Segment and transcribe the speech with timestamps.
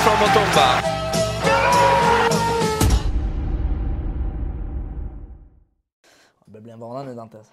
[0.00, 0.80] Hej, ifrån Mutumba.
[6.44, 7.52] Det börjar bli en vana nu Dantes.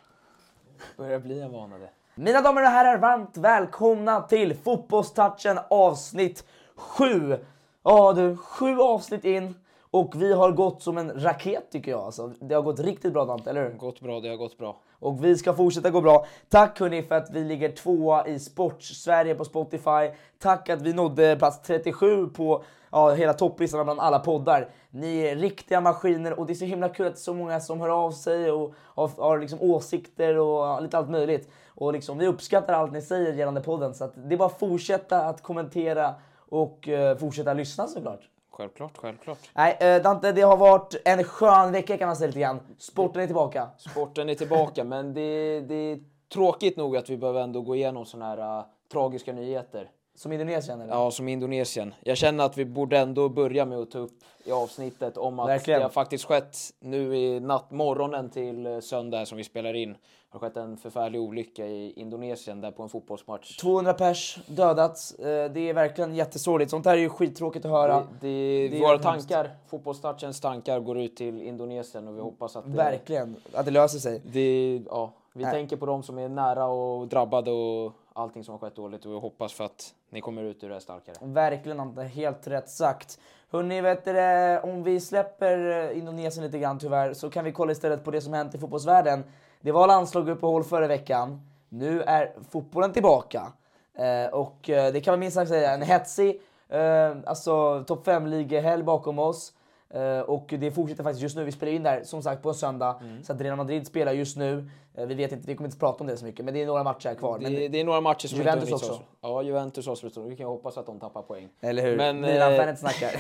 [0.98, 1.90] Börjar bli en vana det.
[2.16, 6.44] Mina damer och herrar, varmt välkomna till Fotbollstouchen avsnitt
[6.76, 7.38] 7.
[7.84, 9.56] Ja du, sju avsnitt in
[9.92, 12.02] och vi har gått som en raket tycker jag.
[12.02, 13.78] Alltså, det har gått riktigt bra Dante, eller hur?
[13.78, 14.78] Gått bra, det har gått bra.
[15.00, 16.26] Och vi ska fortsätta gå bra.
[16.50, 20.12] Tack hörni för att vi ligger tvåa i Sports-Sverige på Spotify.
[20.40, 24.70] Tack att vi nådde plats 37 på ja, hela topplistan bland alla poddar.
[24.90, 27.60] Ni är riktiga maskiner och det är så himla kul att det är så många
[27.60, 31.50] som hör av sig och har, har liksom åsikter och lite allt möjligt.
[31.68, 34.60] Och liksom, vi uppskattar allt ni säger gällande podden så att det är bara att
[34.60, 36.16] fortsätta att kommentera
[36.50, 38.22] och eh, fortsätta lyssna såklart.
[38.58, 39.38] Självklart, självklart.
[39.54, 42.60] Nej, eh, Dante, det har varit en skön vecka kan man säga lite grann.
[42.78, 43.70] Sporten är tillbaka.
[43.78, 46.00] Sporten är tillbaka, men det, det är
[46.34, 49.90] tråkigt nog att vi behöver ändå gå igenom såna här uh, tragiska nyheter.
[50.18, 50.94] Som Indonesien eller?
[50.94, 51.94] Ja, som Indonesien.
[52.04, 55.50] Jag känner att vi borde ändå börja med att ta upp i avsnittet om att
[55.50, 55.80] Verkligen.
[55.80, 59.94] det har faktiskt skett nu i natt, morgonen till eh, söndag som vi spelar in.
[59.94, 59.98] Det
[60.30, 63.58] har skett en förfärlig olycka i Indonesien där på en fotbollsmatch.
[63.58, 65.12] 200 pers dödats.
[65.14, 66.72] Eh, Det är verkligen jättesorgligt.
[66.72, 67.94] Sånt här är ju skittråkigt att höra.
[68.00, 72.66] Det, det, Det våra tankar, fotbollstouchens tankar går ut till Indonesien och vi hoppas att
[72.66, 73.36] det, Verkligen.
[73.54, 74.22] Att det löser sig.
[74.26, 75.54] det ja, vi Nej.
[75.54, 79.12] tänker på de som är nära och drabbade och allting som har skett dåligt och
[79.12, 81.16] vi hoppas för att ni kommer ut ur det här starkare.
[81.22, 83.20] Verkligen Ante, helt rätt sagt.
[83.52, 87.72] Hörni, vet du, om vi släpper eh, Indonesien lite grann tyvärr så kan vi kolla
[87.72, 89.24] istället på det som hänt i fotbollsvärlden.
[89.62, 91.42] Det var landslagsuppehåll förra veckan.
[91.70, 93.54] Nu är fotbollen tillbaka.
[93.98, 98.84] Eh, och eh, det kan man minst sagt säga en hetsig eh, alltså, topp 5-ligahelg
[98.84, 99.54] bakom oss.
[99.90, 101.44] Eh, och det fortsätter faktiskt just nu.
[101.44, 102.96] Vi spelar in där som sagt på en söndag.
[103.02, 103.24] Mm.
[103.24, 104.70] Så att Real Madrid spelar just nu.
[104.96, 106.66] Eh, vi vet inte, vi kommer inte prata om det så mycket, men det är
[106.66, 107.40] några matcher kvar.
[107.40, 108.92] Men Det, det är några matcher som Juventus inte också.
[108.92, 109.02] oss.
[109.22, 110.22] Ja, Juventus avslutar.
[110.22, 111.50] Vi kan ju hoppas att de tappar poäng.
[111.62, 111.98] Eller hur?
[111.98, 113.12] Men, Milan-fanet eh, snackar.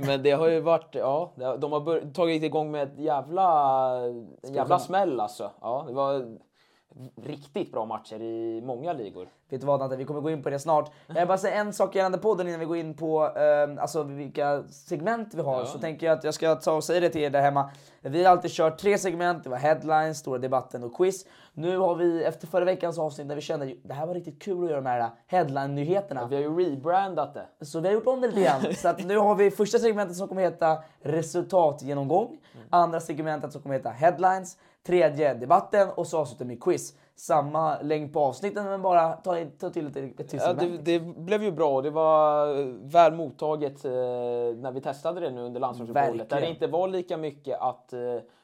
[0.06, 3.96] Men det har ju varit, ja, det de har tagit igång med ett jävla,
[4.42, 5.50] en jävla smäll alltså.
[5.60, 6.36] Ja, det var
[7.22, 9.28] riktigt bra matcher i många ligor.
[9.48, 10.92] Vet du vad Dante, vi kommer gå in på det snart.
[11.06, 14.02] Jag vill bara säga en sak gällande podden innan vi går in på eh, alltså
[14.02, 15.64] vilka segment vi har.
[15.64, 17.70] Så tänker jag att jag ska ta och säga det till er där hemma.
[18.00, 21.26] Vi har alltid kört tre segment, det var headlines, stora debatten och quiz.
[21.54, 24.42] Nu har vi efter förra veckans avsnitt när vi kände att det här var riktigt
[24.42, 26.26] kul att göra de här headline-nyheterna.
[26.26, 27.64] Vi har ju rebrandat det.
[27.64, 28.74] Så vi har gjort om det lite grann.
[28.74, 32.38] Så att nu har vi första segmentet som kommer heta resultatgenomgång.
[32.70, 34.58] Andra segmentet som kommer heta headlines.
[34.86, 36.94] Tredje debatten och så avslutar med quiz.
[37.16, 41.42] Samma längd på avsnitten men bara ta, ta till ett, ett Ja, det, det blev
[41.42, 41.82] ju bra.
[41.82, 46.30] Det var eh, väl mottaget eh, när vi testade det nu under landslagsuppehållet.
[46.30, 47.98] Där det inte var lika mycket att eh,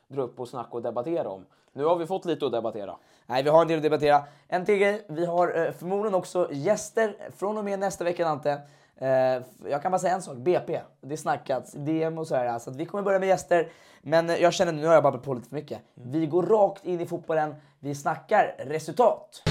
[0.09, 1.47] dra upp och snacka och debattera om.
[1.73, 2.97] Nu har vi fått lite att debattera.
[3.27, 4.23] Nej, vi har en del att debattera.
[4.49, 8.59] En till grej, vi har eh, förmodligen också gäster från och med nästa vecka Dante.
[9.03, 10.81] Eh, jag kan bara säga en sak, BP.
[11.01, 12.59] Det snackats, DM och sådär.
[12.59, 13.69] Så att vi kommer börja med gäster.
[14.03, 15.79] Men jag känner nu har jag babblat på lite för mycket.
[15.95, 17.55] Vi går rakt in i fotbollen.
[17.81, 19.43] Vi snackar resultat.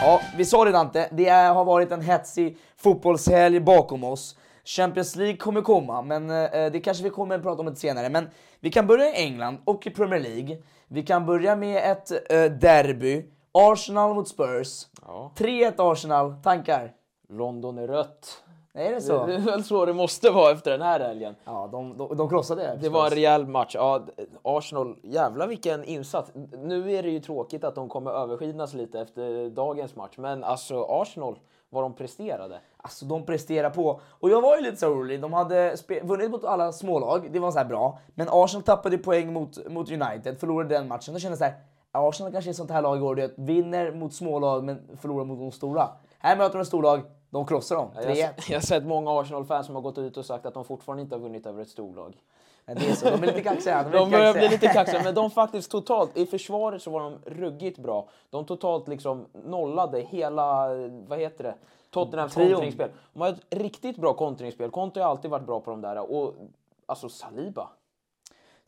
[0.00, 1.08] Ja, vi sa det Dante.
[1.12, 4.36] Det är, har varit en hetsig fotbollshelg bakom oss.
[4.64, 8.08] Champions League kommer komma, men eh, det kanske vi kommer att prata om lite senare.
[8.08, 8.30] Men
[8.60, 10.58] vi kan börja i England och i Premier League.
[10.88, 13.24] Vi kan börja med ett eh, derby.
[13.58, 14.86] Arsenal mot Spurs.
[15.06, 15.30] Ja.
[15.36, 16.34] 3-1 Arsenal.
[16.42, 16.92] Tankar?
[17.28, 18.42] London är rött.
[18.74, 19.26] Är det så?
[19.26, 21.34] Det är väl så det måste vara efter den här helgen.
[21.44, 23.74] Ja, de, de, de krossade Det var en rejäl match.
[23.74, 24.02] Ja,
[24.42, 26.32] Arsenal, jävlar vilken insats.
[26.52, 30.86] Nu är det ju tråkigt att de kommer överskinas lite efter dagens match, men alltså
[30.88, 31.38] Arsenal,
[31.70, 32.60] vad de presterade.
[32.76, 34.00] Alltså de presterar på.
[34.10, 35.20] Och jag var ju lite så orolig.
[35.20, 37.98] De hade vunnit mot alla smålag, det var så här bra.
[38.14, 41.14] Men Arsenal tappade poäng mot, mot United, förlorade den matchen.
[41.14, 41.54] Då kände jag så här,
[41.92, 44.96] Arsenal kanske är ett sånt här lag i år, du vet, vinner mot smålag men
[45.00, 45.88] förlorar mot de stora.
[46.18, 47.00] Här möter de ett storlag,
[47.30, 47.90] de krossar dem.
[47.96, 48.14] 3-1.
[48.14, 48.16] Jag,
[48.48, 51.14] jag har sett många Arsenal-fans som har gått ut och sagt att de fortfarande inte
[51.14, 52.16] har vunnit över ett storlag.
[52.64, 53.82] Men det är så, de är lite kaxiga.
[53.82, 57.00] De, De lite börjar bli lite kaxiga, men de faktiskt totalt, i försvaret så var
[57.00, 58.08] de ruggigt bra.
[58.30, 60.68] De totalt liksom nollade hela,
[61.06, 61.54] vad heter det,
[61.90, 62.50] Tottenhams Trion.
[62.50, 62.90] kontringsspel.
[63.12, 64.70] De har ett riktigt bra kontringsspel.
[64.70, 66.12] Conte har alltid varit bra på de där.
[66.12, 66.34] Och
[66.86, 67.68] alltså Saliba.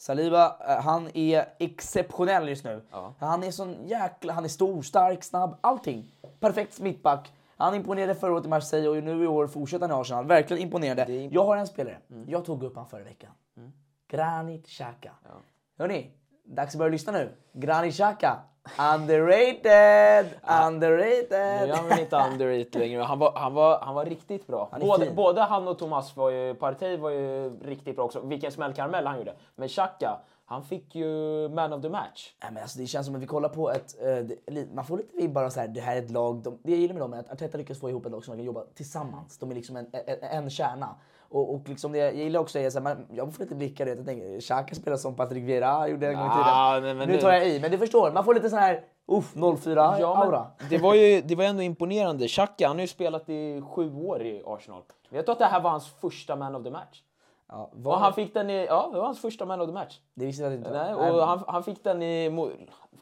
[0.01, 2.83] Saliba, eh, han är exceptionell just nu.
[2.91, 3.15] Ja.
[3.19, 6.13] Han är sån jäkla, han är stor, stark, snabb, allting.
[6.41, 7.33] Perfekt mittback.
[7.57, 10.27] Han imponerade förra året i Marseille och nu i år fortsätter han i Arsenal.
[10.27, 11.05] Verkligen imponerande.
[11.05, 11.99] Imp- Jag har en spelare.
[12.11, 12.31] Mm.
[12.31, 13.31] Jag tog upp han förra veckan.
[14.09, 15.13] Granit Xhaka.
[15.79, 16.11] Hörni,
[16.45, 17.33] dags att börja lyssna nu.
[17.53, 18.37] Granit Xhaka.
[18.95, 20.27] Underrated!
[20.67, 21.31] Underrated!
[21.31, 23.03] Nu är han inte underrated längre.
[23.03, 24.69] Han var, han var, han var riktigt bra.
[24.73, 28.21] Han Både, både han och Thomas var ju, Partey var ju riktigt bra också.
[28.21, 29.35] Vilken smällkaramell han gjorde.
[29.55, 31.09] Men Xhaka, han fick ju
[31.49, 32.35] man of the match.
[32.43, 33.95] Nej, men alltså, det känns som att vi kollar på ett...
[34.47, 36.43] li- man får lite vibbar av så här, det här är ett lag.
[36.43, 38.37] De, det jag gillar med dem är att Arteta lyckas få ihop ett lag som
[38.37, 39.39] kan jobba tillsammans.
[39.39, 40.95] De är liksom en, en, en kärna.
[41.31, 43.87] Och, och liksom det jag gillar också här, man, jag får lite blickar.
[43.87, 46.83] Jag tänker, Xhaka spelar som Patrick Vieira gjorde en gång i tiden.
[46.83, 48.13] Nej, men nu tar jag i, men du förstår.
[48.13, 52.29] Man får lite sån här uff, 04 Ja, det var ju det var ändå imponerande.
[52.29, 54.83] Xhaka, han har ju spelat i sju år i Arsenal.
[55.11, 57.03] Vet du att det här var hans första man of the match?
[57.51, 59.99] Ja, var, han fick den i, ja, det var hans första man of the match.
[60.15, 60.71] det visste jag inte.
[60.71, 62.31] Nej, och han, han fick den i...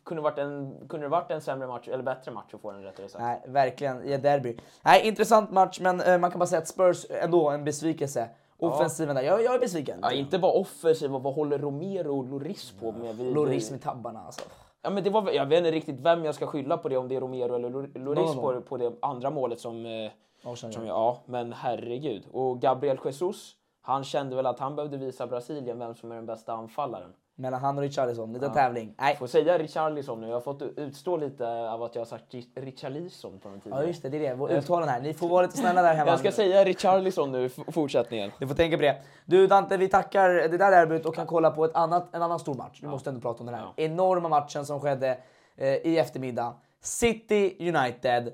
[0.05, 2.83] Kunde, varit en, kunde det varit en sämre match, eller bättre match att få den
[2.83, 3.23] rättare sagt.
[3.25, 4.05] Nej, verkligen.
[4.05, 4.57] I ett derby.
[4.83, 8.29] Nej, intressant match, men eh, man kan bara säga att Spurs ändå en besvikelse.
[8.59, 9.23] Offensiven där.
[9.23, 9.99] Jag, jag är besviken.
[10.03, 13.17] Ja, inte bara offensiv, vad håller Romero och Loris på med?
[13.17, 14.41] Vid, Loris med tabbarna alltså.
[14.83, 17.09] Ja, men det var, jag vet inte riktigt vem jag ska skylla på det, om
[17.09, 19.87] det är Romero eller Lor- Loris på, på det andra målet som...
[19.87, 20.11] Eh,
[20.55, 22.27] som ja, men herregud.
[22.33, 23.55] Och Gabriel Jesus,
[23.89, 27.13] han kände väl att han behövde visa Brasilien vem som är den bästa anfallaren.
[27.35, 28.33] Mellan han och Richarlison.
[28.33, 28.95] Liten tävling.
[28.99, 32.25] Nej, Får säga Richarlison nu, jag har fått utstå lite av att jag har sagt
[32.35, 33.79] Ri- Richarlison på den tiden.
[33.79, 34.35] Ja just det, det är det.
[34.35, 35.01] Vår uttalen här.
[35.01, 36.11] Ni får vara lite snälla där hemma.
[36.11, 38.31] Jag ska säga Richarlison nu i fortsättningen.
[38.41, 38.97] Ni får tänka på det.
[39.27, 42.39] Du Dante, vi tackar det där derbyt och kan kolla på ett annat, en annan
[42.39, 42.79] stor match.
[42.83, 45.19] Vi måste ändå prata om den här enorma matchen som skedde
[45.57, 46.55] eh, i eftermiddag.
[46.81, 48.33] City United.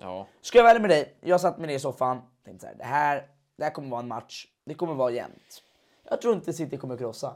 [0.00, 0.26] Ja.
[0.40, 1.14] Ska jag vara ärlig med dig?
[1.20, 2.22] Jag satt med dig i soffan.
[2.44, 3.26] Tänkte så här, det här,
[3.58, 4.46] det här kommer vara en match.
[4.64, 5.62] Det kommer vara jämnt.
[6.10, 7.34] Jag tror inte City kommer krossa.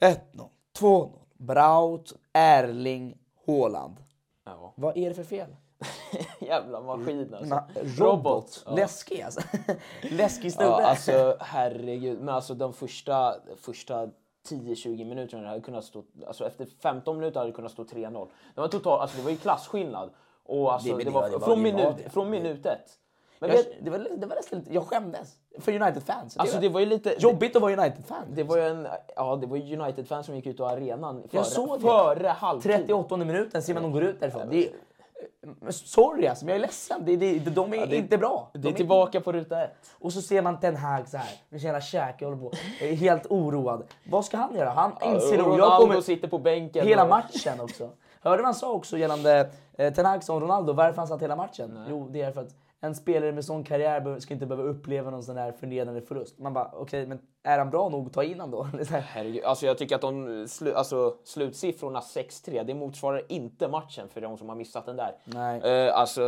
[0.00, 0.48] 1-0,
[0.78, 1.10] 2-0.
[1.36, 3.96] Braut, Erling, Haaland.
[4.44, 4.72] ja.
[4.76, 5.56] Vad är det för fel?
[6.40, 7.54] Jävla maskin alltså.
[7.54, 8.62] Ma- robot.
[8.66, 8.74] Ja.
[8.74, 9.40] Läskig alltså.
[10.02, 10.70] Läskig snubbe.
[10.70, 12.18] Ja, alltså herregud.
[12.20, 14.08] Men alltså de första, första
[14.48, 18.28] 10-20 minuterna hade kunnat stå, alltså efter 15 minuter hade det kunnat stå 3-0.
[18.54, 20.10] Det var total, alltså det var ju klasskillnad.
[20.44, 22.90] Och alltså, Det- det, var, det var- från, var minut, från minut ett.
[23.40, 26.36] Men jag, vet, det var, det var nästan lite, jag skämdes för United-fans.
[26.36, 27.14] alltså det var ju lite...
[27.18, 28.24] Jobbigt att vara United-fan.
[28.32, 31.78] Det var en, ja det var United-fans som gick ut ur arenan före, Jag såg
[31.80, 31.86] det.
[31.86, 32.72] före halvtid.
[32.72, 34.42] 38 minuten ser man dem går ut därifrån.
[34.50, 34.70] Det är,
[35.70, 37.02] sorry alltså, men jag är ledsen.
[37.04, 38.50] Det, det, de är det- inte bra.
[38.52, 39.70] De Det är tillbaka på ruta ett.
[39.98, 42.52] Och så ser man Ten Hag så här, med sina käke håller på.
[42.80, 43.84] Är helt oroad.
[44.10, 44.70] Vad ska han göra?
[44.70, 46.00] Han inser jag Ronaldo kommer...
[46.00, 46.86] sitter på bänken.
[46.86, 47.90] Hela och- matchen också.
[48.22, 50.72] Hörde han sa också gällande eh, Ten Hag om Ronaldo?
[50.72, 51.84] Varför han satt hela matchen?
[51.88, 55.22] Jo, det är för att en spelare med sån karriär ska inte behöva uppleva någon
[55.22, 56.38] sån här förnedrande förlust.
[56.38, 58.62] Man bara, okej, men är han bra nog att ta in han då?
[58.90, 64.20] Herregud, alltså jag tycker att de slu, alltså, slutsiffrorna 6-3, det motsvarar inte matchen för
[64.20, 65.16] de som har missat den där.
[65.24, 65.60] Nej.
[65.60, 66.22] Eh, alltså,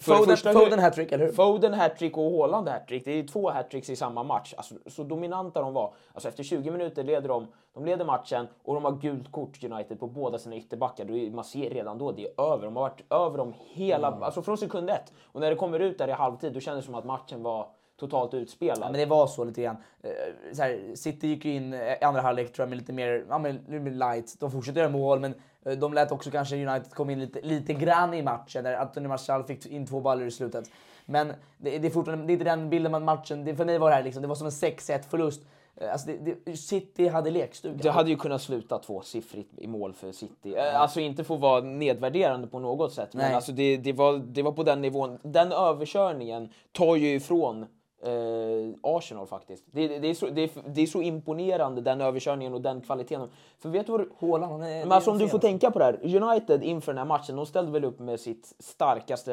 [0.00, 1.32] för Foden, första, Foden hattrick, eller hur?
[1.32, 3.04] Foden hattrick och Haaland hattrick.
[3.04, 4.54] Det är två hattricks i samma match.
[4.56, 5.92] Alltså, så dominanta de var.
[6.14, 10.00] Alltså, efter 20 minuter leder de, de leder matchen och de har gult kort United
[10.00, 11.04] på båda sina ytterbackar.
[11.04, 12.64] Då är, man ser redan då det är över.
[12.64, 14.22] De har varit över dem hela, Mm.
[14.22, 15.12] alltså från sekund ett.
[15.24, 17.66] Och när det kommer ut där i halvtid, då kändes det som att matchen var
[18.00, 18.78] totalt utspelad.
[18.80, 19.76] Ja, men det var så lite grann.
[20.02, 20.10] Eh,
[20.52, 23.24] Så här, City gick ju in eh, i andra halvlek tror jag med lite mer,
[23.28, 24.36] ja, men, light.
[24.40, 27.72] De fortsatte göra mål men eh, de lät också kanske United komma in lite, lite
[27.74, 30.70] grann i matchen där Anthony Martial fick in två baller i slutet.
[31.06, 33.78] Men det, det är fortfarande det är inte den bilden man matchen, det, för mig
[33.78, 35.42] var det här liksom, det var som en 6-1 förlust.
[35.76, 37.78] Eh, Alltså det, det, City hade lekstuga.
[37.82, 40.54] Det hade ju kunnat sluta tvåsiffrigt i mål för City.
[40.56, 43.34] Eh, Alltså inte få vara nedvärderande på något sätt, men Nej.
[43.34, 45.18] alltså det, det, var, det var på den nivån.
[45.22, 47.66] Den överkörningen tar ju ifrån
[48.02, 49.64] eh, Arsenal faktiskt.
[49.70, 53.28] Det, det, det, är så, är, det är så imponerande den överkörningen och den kvaliteten.
[53.58, 55.84] För vet du vad Haaland, han är- Men alltså om du får tänka på det
[55.84, 56.22] här.
[56.22, 59.30] United inför den här matchen, de ställde väl upp med sitt starkaste,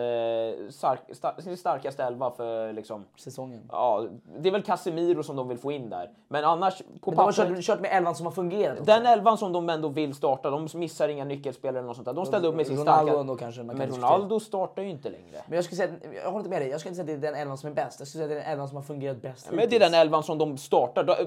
[0.69, 3.05] stark, star, sin starkaste elva för liksom...
[3.15, 3.61] Säsongen.
[3.71, 4.05] Ja,
[4.39, 6.09] det är väl Casemiro som de vill få in där.
[6.27, 7.47] Men annars, på Men de har pappret...
[7.55, 8.71] kört, kört med elvan som har fungerat.
[8.79, 8.85] också.
[8.85, 12.13] Den elvan som de ändå vill starta, de missar inga nyckelspelare eller något sånt där.
[12.13, 13.21] De ställde upp med sin Ronaldo starka...
[13.21, 13.97] ändå kanske man kan Men.
[13.97, 15.43] Ronaldo startar ju inte längre.
[15.47, 17.27] Men jag skulle säga, jag håller inte med dig, jag skulle inte säga att det
[17.27, 17.99] är den elvan som är bäst.
[17.99, 19.79] Jag skulle säga att det är den elvan som har fungerat bäst Men det är
[19.79, 21.17] den elvan som de startar.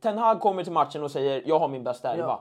[0.00, 2.40] Ten Hag kommer till matchen och säger jag har min bästa elva.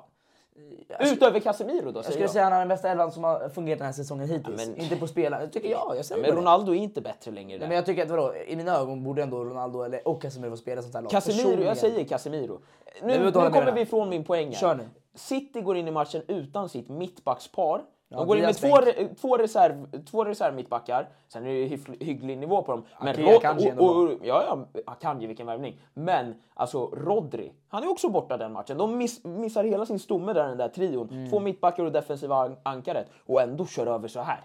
[1.00, 2.30] Utöver Casemiro då, Jag skulle jag.
[2.30, 4.68] säga att han är den bästa elvan som har fungerat den här säsongen hittills.
[4.68, 5.48] men- Inte på spelare.
[5.48, 5.94] Tycker jag.
[5.98, 6.42] Jag säger Men bara det.
[6.42, 7.60] Ronaldo är inte bättre längre.
[7.60, 10.50] Nej, men jag tycker att vadå, i mina ögon borde ändå Ronaldo eller, och Casemiro
[10.52, 11.12] få spela sånt här lag.
[11.12, 12.60] Casemiro, jag säger Casemiro.
[13.02, 14.80] Nu, nu kommer vi ifrån min poäng här.
[15.16, 17.82] City går in i matchen utan sitt mittbackspar.
[18.10, 21.10] Ja, De går in med två, re- två, reserv, två reservmittbackar.
[21.28, 22.86] Sen är det hyfl- hygglig nivå på dem.
[23.02, 25.80] Men Ake- Ro- Akanji är ändå och, och, ja, ja, Akanji, vilken värvning.
[25.94, 28.78] Men alltså Rodri, han är också borta den matchen.
[28.78, 31.10] De miss, missar hela sin stomme där, den där trion.
[31.10, 31.30] Mm.
[31.30, 33.08] Två mittbackar och defensiva an- ankaret.
[33.26, 34.42] Och ändå kör över så här.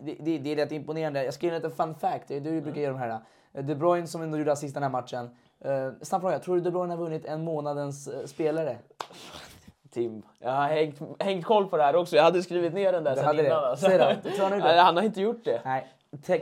[0.00, 1.24] Det, det, det är rätt imponerande.
[1.24, 2.28] Jag ge en liten fun fact.
[2.28, 3.18] Du brukar ge de här.
[3.52, 5.30] Eh, De Bruyne som ändå gjorde assist den här matchen.
[5.66, 8.76] Uh, snabb fråga, tror du De Bruyne har vunnit en månadens eh, spelare?
[9.90, 12.16] Tim, jag har hängt, hängt koll på det här också.
[12.16, 13.46] Jag hade skrivit ner den där Du sen det?
[13.46, 13.64] innan.
[13.64, 13.88] alltså.
[13.88, 14.58] Då, du han?
[14.58, 15.60] Nej, han har inte gjort det.
[15.64, 15.86] Nej,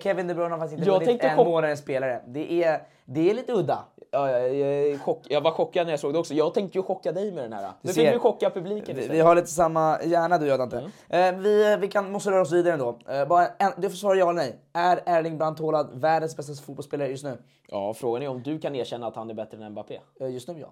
[0.02, 2.22] Kevin De Bruyne har faktiskt inte vunnit en månadens spelare.
[2.26, 3.84] Det är, det är lite udda.
[4.10, 6.34] Ja, jag, jag, chock, jag var chockad när jag såg det också.
[6.34, 7.70] Jag tänkte ju chocka dig med den här.
[7.80, 8.02] Nu ser.
[8.02, 10.90] fick vi chocka publiken Vi, vi har lite samma hjärna du och jag Dante.
[11.08, 11.34] Mm.
[11.34, 12.98] Eh, vi, vi kan, måste röra oss vidare ändå.
[13.08, 14.56] Eh, bara en, du får svara ja eller nej.
[14.72, 17.38] Är Erling Brandt Haaland världens bästa fotbollsspelare just nu?
[17.68, 20.00] Ja, frågan är om du kan erkänna att han är bättre än Mbappé.
[20.20, 20.68] Eh, just nu ja.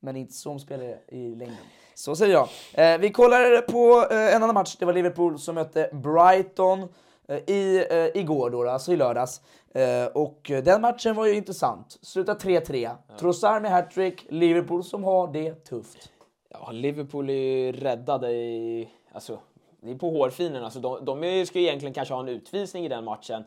[0.00, 1.56] Men inte som spelare i längden.
[1.94, 2.48] Så säger jag.
[2.94, 4.76] Eh, vi kollar på eh, en annan match.
[4.78, 6.88] Det var Liverpool som mötte Brighton
[7.28, 9.40] eh, i, eh, igår då, alltså i lördags.
[9.74, 11.98] Eh, och den matchen var ju intressant.
[12.02, 12.90] Slutar 3-3.
[13.18, 14.26] Trossard med hattrick.
[14.28, 16.10] Liverpool som har det tufft.
[16.50, 18.88] Ja, Liverpool är ju räddade i...
[19.12, 19.38] Alltså,
[19.80, 20.64] det är på hårfinen.
[20.64, 23.44] Alltså, de, de ska ju egentligen kanske ha en utvisning i den matchen.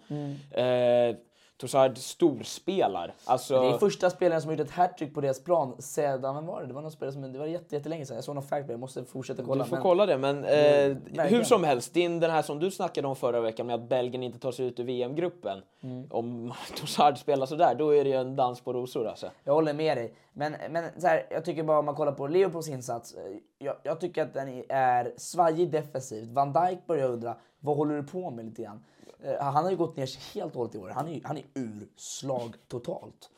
[0.51, 1.15] Eh,
[1.62, 3.13] Trossard storspelar.
[3.25, 6.46] Alltså, Det är första spelaren som har gjort ett hattrick på deras plan sedan, vem
[6.46, 6.68] var det?
[6.68, 8.15] Det var någon spelare som, det var jätte, jättelänge sedan.
[8.15, 9.63] Jag såg någon fact jag måste fortsätta kolla.
[9.63, 11.27] du får men- kolla det, men eh, verkligen.
[11.27, 14.24] hur som helst, din, den här som du snackade om förra veckan med att Belgien
[14.24, 15.62] inte tar sig ut ur VM-gruppen.
[15.84, 16.08] Mm.
[16.12, 19.30] Om Trossard spelar sådär, då är det ju en dans på rosor alltså.
[19.44, 20.13] Jag håller med dig.
[20.34, 23.13] Men, men så här, jag tycker bara om man kollar på Liverpools insats.
[23.13, 23.22] eh,
[23.60, 26.30] Jag, jag tycker att den är svajig defensivt.
[26.30, 28.84] Van Dijk börjar undra, vad håller du på med lite grann?
[29.25, 30.90] Eh, Han har ju gått ner sig helt och hållet i år.
[30.96, 33.30] Han är, han är ur slag totalt.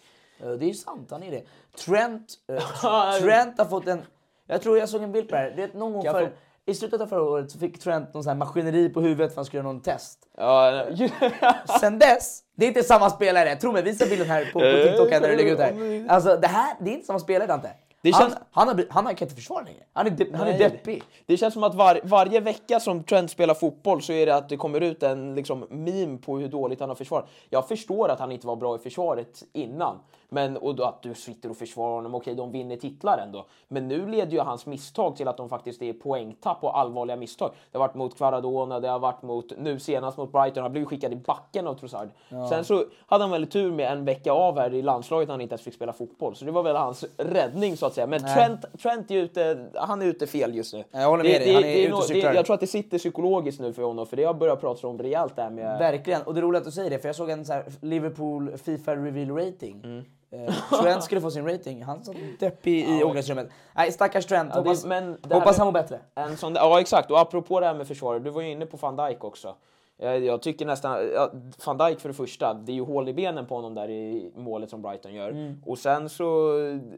[0.44, 1.44] Eh, Det är ju sant, han är det.
[1.86, 4.02] Trent, eh, Tr- Trent har fått en...
[4.48, 5.50] Jag tror jag såg en bild på det här.
[5.50, 6.32] Du vet, någon gång för,
[6.66, 9.32] I slutet av förra året så fick Trent någon sån här maskineri på huvudet för
[9.32, 10.20] att han skulle göra någon test.
[10.38, 10.86] Ja,
[11.80, 13.56] Sen dess, det är inte samma spelare.
[13.56, 16.06] Tro mig, visa bilden här på, på TikTok när du lägger ut här.
[16.10, 17.70] Alltså det här, det är inte samma spelare Dante.
[18.04, 19.84] Det han, känns- han, har, han kan inte försvara längre.
[19.94, 21.04] Han är, de, han är deppig.
[21.26, 24.50] Det känns som att var, varje vecka som Trent spelar fotboll så är det att
[24.50, 27.30] det kommer ut en liksom, meme på hur dåligt han har försvarat.
[27.50, 30.00] Jag förstår att han inte var bra i försvaret innan.
[30.34, 33.46] Men, och då att du sitter och försvarar honom, okej de vinner titlar ändå.
[33.68, 37.52] Men nu leder ju hans misstag till att de faktiskt är poängtapp och allvarliga misstag.
[37.72, 40.86] Det har varit mot Kvaradona, det har varit mot, nu senast mot Brighton, han blev
[40.86, 42.10] skickad i backen av Trossard.
[42.50, 45.42] Sen så hade han väl tur med en vecka av här i landslaget när han
[45.42, 46.36] inte ens fick spela fotboll.
[46.36, 48.08] Så det var väl hans räddning så att säga.
[48.08, 50.84] Men Trent, Trent är ute, han är ute fel just nu.
[50.92, 52.34] Jag håller med dig, han är ute och nog- cyklar.
[52.34, 55.00] jag tror att det sitter psykologiskt nu för honom, för det har börjat pratas om
[55.00, 55.80] rejält där med...
[55.80, 56.22] Verkligen.
[56.22, 58.96] Och det är roligt att du säger det, för jag såg en så Liverpool Fifa
[58.96, 59.82] Reveal Rating.
[59.84, 60.06] Mm.
[60.34, 61.84] Eh, Trent skulle få sin rating.
[61.84, 63.50] Han satt deppig i omklädningsrummet.
[63.76, 64.50] Nej, stackars Trent.
[64.50, 66.00] Ja, det- Hoppas, men det här hoppas han mår bättre.
[66.16, 68.66] En sån där, ja exakt, och apropå det här med försvaret, du var ju inne
[68.66, 69.56] på van Dijk också.
[69.98, 71.32] Jag, jag tycker nästan, ja,
[71.66, 74.32] van Dijk för det första, det är ju hål i benen på honom där i
[74.36, 75.30] målet som Brighton gör.
[75.30, 75.62] Mm.
[75.66, 76.52] Och sen så,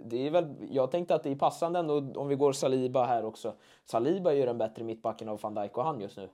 [0.06, 3.26] det är väl, jag tänkte att det är passande ändå om vi går Saliba här
[3.26, 3.54] också.
[3.86, 6.30] Saliba är ju den bättre mittbacken av van Dijk och han just nu.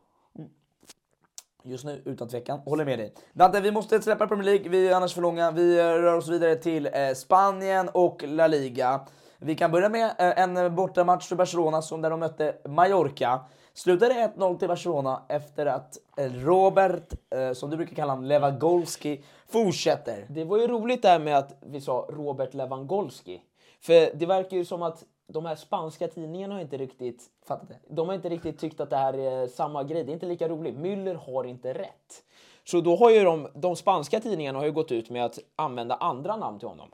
[1.63, 2.59] Just nu, utan tvekan.
[2.59, 3.13] Håller med dig.
[3.33, 5.51] Dante, vi måste släppa Premier League, vi är annars för långa.
[5.51, 9.01] Vi rör oss vidare till eh, Spanien och La Liga.
[9.37, 13.39] Vi kan börja med eh, en bortamatch för Barcelona som där de mötte Mallorca.
[13.73, 19.23] Slutade 1-0 till Barcelona efter att eh, Robert, eh, som du brukar kalla honom, Lewandowski,
[19.47, 20.25] fortsätter.
[20.29, 23.41] Det var ju roligt där med att vi sa Robert Lewandowski.
[23.81, 27.79] För det verkar ju som att de här spanska tidningarna har inte riktigt Fattat det?
[27.87, 30.03] De har inte riktigt tyckt att det här är samma grej.
[30.03, 30.75] Det är inte lika roligt.
[30.75, 32.23] Müller har inte rätt.
[32.63, 35.95] Så då har ju de, de spanska tidningarna har ju gått ut med att använda
[35.95, 36.89] andra namn till honom.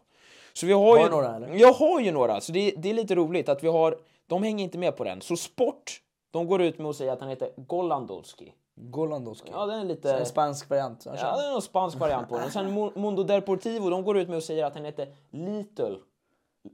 [0.54, 1.56] Så vi har, Har ju, några, eller?
[1.56, 3.98] Jag har ju några, så det, det är lite roligt att vi har...
[4.28, 5.22] De hänger inte med på den.
[5.22, 6.02] Så Sport,
[6.32, 8.54] de går ut med att säga att han heter Golandowski.
[8.76, 9.50] Golandowski.
[9.54, 10.14] Ja, den är Så lite...
[10.14, 11.04] En spansk variant.
[11.06, 12.52] Ja, det är någon spansk variant på den.
[12.52, 15.96] Sen Mo- Mundo Deportivo, de går ut med att säga att han heter Little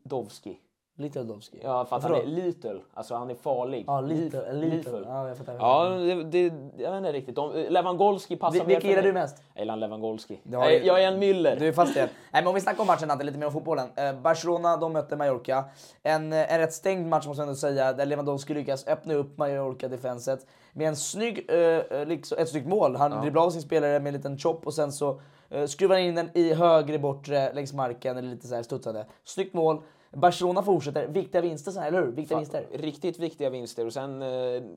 [0.03, 0.58] Dovski.
[0.96, 1.40] Little.
[1.64, 2.80] Ja, för att han är little.
[2.94, 3.84] Alltså han är farlig.
[3.88, 4.40] Ja, little.
[4.40, 4.78] Lif- little.
[4.78, 5.04] lethal.
[5.08, 5.54] Ja, jag fattar.
[5.54, 7.36] Ja, det, det, jag vet inte riktigt.
[7.36, 9.38] De, Lewandowski passar Vi- mer vilka gillar du mest?
[9.54, 10.40] Jag gillar Lewandowski.
[10.54, 11.56] Har Jag, jag är en Müller.
[11.60, 12.00] Du är fast det.
[12.02, 13.88] Nej, men om vi snackar om matchen lite mer om fotbollen.
[13.96, 15.64] Eh, Barcelona, de mötte Mallorca.
[16.04, 19.38] En, eh, en rätt stängd match måste jag ändå säga, där Lewandowski lyckas öppna upp
[19.38, 22.96] Mallorca-defenset med en snygg, eh, eh, liksom, ett snyggt mål.
[22.96, 26.04] Han dribblar av sin spelare med en liten chop och sen så eh, skruvar han
[26.06, 29.06] in den i högre bortre längs marken, eller lite så här studsande.
[29.24, 29.82] Snyggt mål.
[30.13, 31.08] Barcelona fortsätter.
[31.08, 32.12] Viktiga vinster, här, eller hur?
[32.12, 32.65] Viktiga vinster.
[32.74, 33.86] Riktigt viktiga vinster.
[33.86, 34.27] Och sen, eh,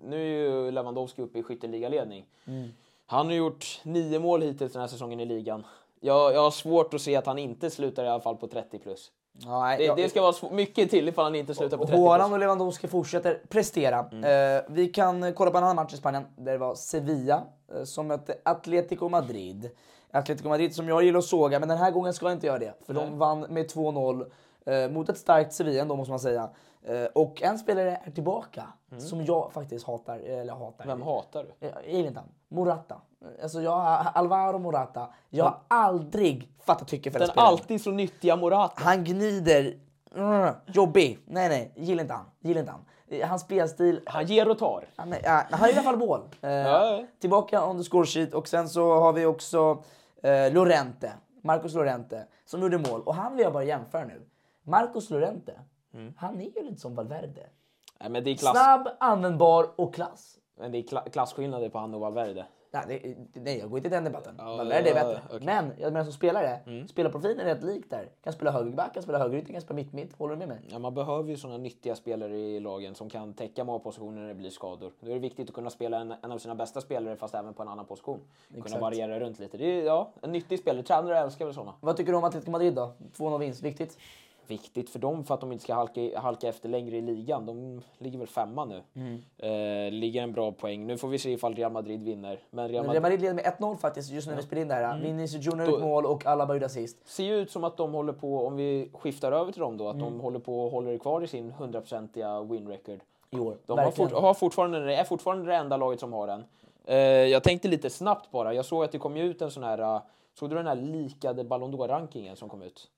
[0.04, 2.26] nu är ju Lewandowski uppe i skytteligaledning.
[2.46, 2.68] Mm.
[3.06, 5.64] Han har gjort nio mål hittills den här säsongen i ligan.
[6.00, 8.78] Jag, jag har svårt att se att han inte slutar i alla fall på 30
[8.78, 9.10] plus.
[9.46, 12.20] Nej, Det, jag- det ska vara mycket till ifall han inte slutar på 30 Haaland
[12.22, 12.32] plus.
[12.32, 13.98] och Lewandowski fortsätter prestera.
[13.98, 17.42] Eh, vi kan kolla på en annan match i Spanien där det var Sevilla
[17.74, 19.70] eh, som mötte Atletico Madrid.
[20.10, 22.58] Atletico Madrid som jag gillar att såga, men den här gången ska jag inte göra
[22.58, 22.74] det.
[22.86, 24.26] För de vann med 2-0
[24.66, 26.50] eh, mot ett starkt Sevilla ändå måste man säga.
[26.84, 28.62] Eh, och en spelare är tillbaka
[28.98, 30.18] som jag faktiskt hatar.
[30.18, 30.86] Eller hatar.
[30.86, 31.66] Vem hatar du?
[31.66, 32.28] Jag gillar inte han.
[32.48, 33.00] Morata.
[33.42, 35.08] Alltså jag, Alvaro Morata.
[35.30, 37.52] Jag har aldrig fattat tycke för den Den spelaren.
[37.52, 38.82] alltid så nyttiga Morata.
[38.84, 39.74] Han gnider.
[40.16, 41.18] Mm, jobbig.
[41.26, 41.72] Nej, nej.
[41.76, 42.24] Gillar inte han.
[42.40, 42.84] Gillar inte han.
[43.08, 44.00] Eh, Hans spelstil.
[44.06, 44.84] Han ger och tar.
[44.96, 46.20] Han, är- ja, han är i alla fall mål.
[46.42, 47.04] Eh, Ja.
[47.20, 48.34] Tillbaka on the score sheet.
[48.34, 49.82] Och sen så har vi också
[50.22, 51.12] eh, Lorente.
[51.42, 52.26] Marcos Lorente.
[52.44, 53.02] Som gjorde mål.
[53.02, 54.22] Och han vill jag bara jämföra nu.
[54.66, 55.60] Marcos Lorente.
[56.16, 57.46] Han är ju lite som Valverde.
[58.08, 60.38] Nej, det är, klass, Snabb, användbar och klass.
[60.58, 62.46] men det är kla, klasskillnader på han och Valverde.
[62.70, 64.34] Nej, det, nej, jag går inte i den debatten.
[64.38, 65.22] Ja, Valverde är ja, bättre.
[65.26, 65.40] okej.
[65.46, 68.08] Men jag menar som spelare, spelarprofilen är rätt lik där.
[68.22, 70.16] Kan spela högerback, kan spela högerytter, kan spela mitt-mitt.
[70.18, 70.58] Håller du med mig?
[70.70, 74.34] Ja, man behöver ju sådana nyttiga spelare i lagen som kan täcka målpositioner när det
[74.34, 74.92] blir skador.
[75.00, 77.54] Då är det viktigt att kunna spela en, en av sina bästa spelare fast även
[77.54, 78.20] på en annan position.
[78.48, 78.82] Kunna Exakt.
[78.82, 79.56] variera runt lite.
[79.56, 80.82] Det är ja, en nyttig spelare.
[80.82, 81.74] Tränare älskar väl sådana.
[81.80, 82.92] Vad tycker du om Atletico Madrid då?
[83.16, 83.98] 2-0 vinst, viktigt?
[84.46, 87.46] Viktigt för dem för att de inte ska halka, halka efter längre i ligan.
[87.46, 88.82] De ligger väl femma nu.
[88.94, 89.22] Mm.
[89.38, 90.86] Eh, ligger en bra poäng.
[90.86, 92.38] Nu får vi se ifall Real Madrid vinner.
[92.50, 94.68] Men Real Men Madrid Real Madrid leder med 1-0 faktiskt just när vi spelar in
[94.68, 94.84] det här.
[94.84, 95.02] Mm.
[95.02, 97.08] Vinicius Junior gjort mål och Alaba gjorde assist.
[97.08, 99.88] ser ju ut som att de håller på, om vi skiftar över till dem då,
[99.88, 100.06] att Mm.
[100.06, 103.00] de håller på och håller kvar i sin 100-procentiga win record.
[103.30, 103.56] I år.
[103.66, 106.44] De har, fort, har fortfarande, är fortfarande det enda laget som har den.
[106.84, 108.54] Eh, jag tänkte lite snabbt bara.
[108.54, 109.78] Jag såg att det kom ut en sån här...
[109.78, 110.00] eh,
[110.34, 112.88] såg du den här likade Ballon d'Or-rankingen som kom ut?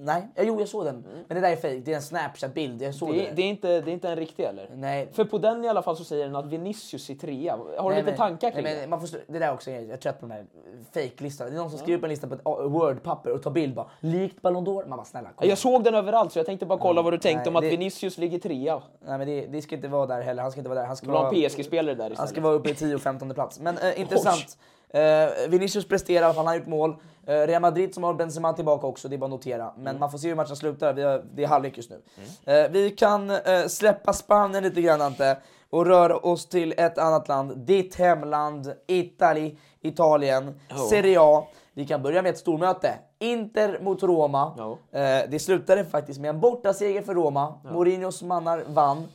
[0.00, 1.04] Nej, ja, jo jag såg den.
[1.28, 1.76] Men det där är fake.
[1.84, 2.82] det är en Snapchat-bild.
[2.82, 3.28] Jag såg Det, det.
[3.28, 4.70] är- det, är inte, det är inte en riktig eller?
[4.74, 5.08] Nej.
[5.12, 7.56] För på den i alla fall så säger den att Vinicius är trea.
[7.56, 8.80] Har du Nej, lite men- tankar kring nej, det?
[8.80, 10.46] men man får, det där är också, jag är trött på de här
[10.94, 11.50] fake-listorna.
[11.50, 13.86] Det är någon som skriver upp en lista på ett Word-papper och tar bild bara.
[14.00, 14.88] Likt Ballon d'Or.
[14.88, 15.48] Man bara snälla kom.
[15.48, 17.62] Jag såg den överallt så jag tänkte bara kolla vad du tänkte nej, om att
[17.62, 18.82] det- Vinicius ligger trea.
[19.06, 20.42] Nej men det, det ska inte vara där heller.
[20.42, 20.86] Han ska inte vara där.
[20.86, 21.28] Han ska vara...
[21.28, 22.30] en PSG-spelare där Han istället.
[22.30, 23.60] ska vara uppe i 10-15 plats.
[23.60, 24.58] Men eh, intressant.
[24.90, 25.00] Eh,
[25.48, 26.96] Vinicius presterar, i alla fall, han har gjort mål.
[27.28, 29.72] Eh, Real Madrid som har Benzema tillbaka också, det är bara att notera.
[29.76, 30.00] Men Mm.
[30.00, 32.00] man får se hur matchen slutar, vi har, det är halvlek just nu.
[32.44, 33.38] Eh, vi kan eh,
[33.68, 35.36] släppa Spanien lite grann Ante,
[35.70, 37.56] och röra oss till ett annat land.
[37.56, 40.60] Ditt hemland, Itali, Italien,
[40.90, 41.46] Serie A.
[41.74, 42.94] Vi kan börja med ett stormöte.
[43.18, 44.52] Inter mot Roma.
[44.92, 47.54] Eh, det slutade faktiskt med en bortaseger för Roma.
[47.72, 49.08] Mourinhos mannar vann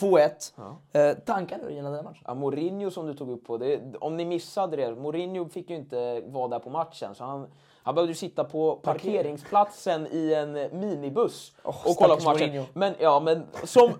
[0.00, 0.52] 2-1.
[0.92, 2.22] Eh, tankar du gällande den matchen?
[2.26, 5.76] Ja, Mourinho som du tog upp på, det, om ni missade det, Mourinho fick ju
[5.76, 7.46] inte vara där på matchen så han,
[7.82, 12.48] han behövde sitta på parkeringsplatsen i en minibuss och kolla på matchen.
[12.48, 12.64] Mourinho.
[12.74, 13.92] Men ja, men som,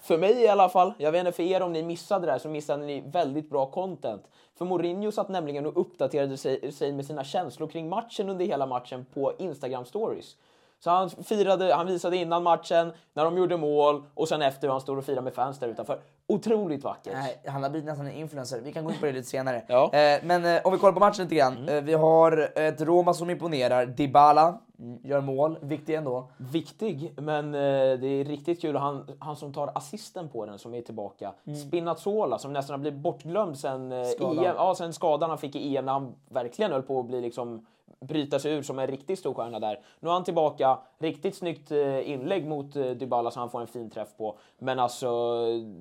[0.00, 2.38] för mig i alla fall, jag vet inte för er om ni missade det här
[2.38, 4.22] så missade ni väldigt bra content.
[4.54, 8.66] För Mourinho satt nämligen och uppdaterade sig, sig med sina känslor kring matchen under hela
[8.66, 10.36] matchen på Instagram stories.
[10.80, 14.72] Så han, firade, han visade innan matchen, när de gjorde mål och sen efter hur
[14.72, 16.00] han står och firar med fans där utanför.
[16.26, 17.12] Otroligt vackert.
[17.12, 18.60] Nej, han har blivit nästan en influencer.
[18.60, 19.62] Vi kan gå in på det lite senare.
[19.68, 19.84] Ja.
[19.92, 21.68] Eh, men eh, om vi kollar på matchen lite grann.
[21.68, 23.86] Eh, vi har ett Roma som imponerar.
[23.86, 25.58] Dybala mm, gör mål.
[25.62, 26.30] Viktig ändå.
[26.36, 28.76] Viktig, men det är riktigt kul.
[28.76, 31.32] Han, han som tar assisten på den som är tillbaka.
[31.66, 34.44] Spinazzola som nästan har blivit bortglömd sen, Skadan.
[34.44, 37.20] EM, ja, sen skadan han fick i EM när han verkligen höll på att bli
[37.20, 37.66] liksom
[38.00, 39.80] bryta sig ur som en riktigt stor stjärna där.
[40.00, 43.66] Nu är han tillbaka, riktigt snyggt eh, inlägg mot eh, Dybala som han får en
[43.66, 44.38] fin träff på.
[44.58, 45.08] Men alltså,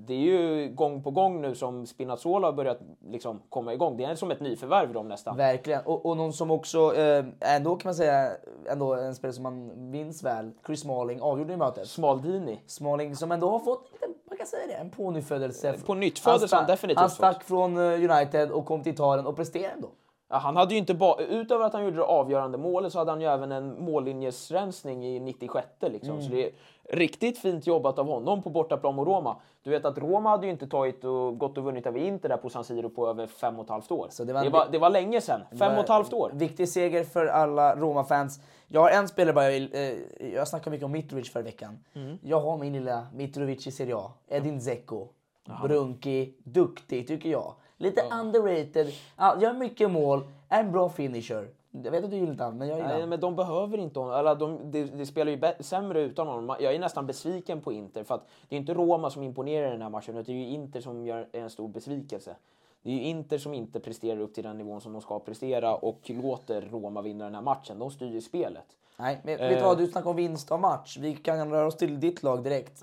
[0.08, 3.98] det är ju gång på gång nu som Spinazzola har börjat liksom komma igång.
[3.98, 5.38] Det är som ett nyförvärv de nästan.
[5.38, 5.82] Verkligen.
[5.86, 8.32] Och, och någon som också, eh, ändå kan man säga,
[8.70, 11.88] ändå en spelare som man minns väl, Chris Smalling, avgjorde i mötet.
[11.90, 12.60] Smaldini.
[12.66, 13.92] Smalling som ändå har fått,
[14.30, 15.76] man kan säga det, en pånyttfödelse.
[15.86, 17.18] På nytt han stack- definitivt Han fått.
[17.18, 19.88] stack från eh, United och kom till Italien och presterade ändå.
[20.30, 23.12] Ja, han hade ju inte bara, utöver att han gjorde det avgörande målet så hade
[23.12, 26.10] han ju även en mållinjesrensning i 96 liksom.
[26.10, 26.22] Mm.
[26.22, 26.52] Så det är
[26.90, 29.36] riktigt fint jobbat av honom på bortaplan mot Roma.
[29.64, 32.38] Du vet att Roma hade ju inte tagit och gått och vunnit över Inter där
[32.38, 34.08] på San Siro på över fem och ett halvt år.
[34.10, 35.42] Så det det, var var, en- det, var, länge sedan.
[35.60, 36.32] Fem och ett halvt år.
[36.34, 38.40] Viktig seger för alla Roma-fans.
[38.68, 41.80] Jag har en spelare bara jag vill, eh, jag snackade mycket om Mitrovic förra veckan.
[41.96, 42.18] Mm.
[42.24, 44.12] Jag har min lilla Mitrovic i Serie A.
[44.28, 45.08] Edin Dzeko.
[45.64, 47.54] Brunki, duktig tycker jag.
[47.78, 48.88] Lite underrated,
[49.18, 51.50] ja, gör mycket mål, är en bra finisher.
[51.72, 54.00] Jag vet att du gillar inte han, men jag gillar Nej, men de behöver inte
[54.00, 54.16] honom.
[54.16, 56.56] Eller de, de, de spelar ju sämre utan honom.
[56.60, 58.04] Jag är nästan besviken på Inter.
[58.04, 60.46] För att det är inte Roma som imponerar i den här matchen, utan det är
[60.46, 62.36] ju Inter som gör en stor besvikelse.
[62.82, 65.76] Det är ju Inter som inte presterar upp till den nivån som de ska prestera
[65.76, 67.80] och låter Roma vinna den här matchen.
[67.80, 68.76] De styr ju spelet.
[69.00, 69.50] Nej, men Eh.
[69.50, 69.78] vet du vad?
[69.78, 70.98] Du snackar om vinst av match.
[70.98, 72.82] Vi kan röra oss till ditt lag direkt.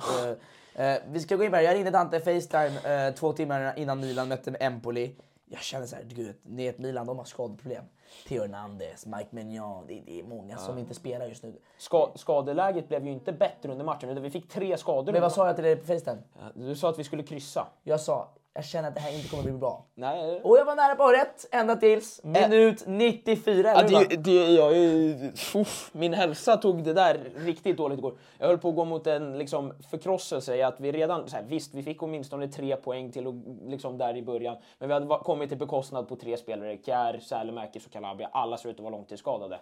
[0.76, 1.62] Eh, eh, vi ska gå in på det.
[1.62, 5.14] Jag ringde Dante Facetime eh, två timmar innan Milan mötte Empoli.
[5.46, 7.84] Jag känner så här, gud, ni vet Milan, de har skadeproblem.
[8.28, 11.54] Theo Hernandez, Mike Maignan, det, det är många som inte spelar just nu.
[11.78, 15.12] Ska, skadeläget blev ju inte bättre under matchen, utan vi fick tre skador.
[15.12, 16.18] Men vad sa jag till dig på Facetime?
[16.54, 17.66] Du sa att vi skulle kryssa.
[17.82, 19.84] Jag sa, jag känner att det här inte kommer bli bra.
[19.94, 20.40] Nej.
[20.44, 23.72] Och jag var nära på rätt, ända tills minut 94.
[23.74, 28.14] Ja, det, det, jag, är- uff, min hälsa tog det där riktigt dåligt igår.
[28.38, 31.42] Jag höll på att gå mot en liksom, förkrosselse i att vi redan, så här,
[31.48, 33.34] visst vi fick åtminstone tre poäng till och,
[33.66, 37.86] liksom, där i början, men vi hade kommit till bekostnad på tre spelare, Kjär, Sälemäkis
[37.86, 38.28] och Calabria.
[38.32, 39.58] Alla ser ut att vara långtidsskadade.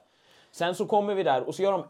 [0.53, 1.85] Sen så kommer vi där och så gör de 1-1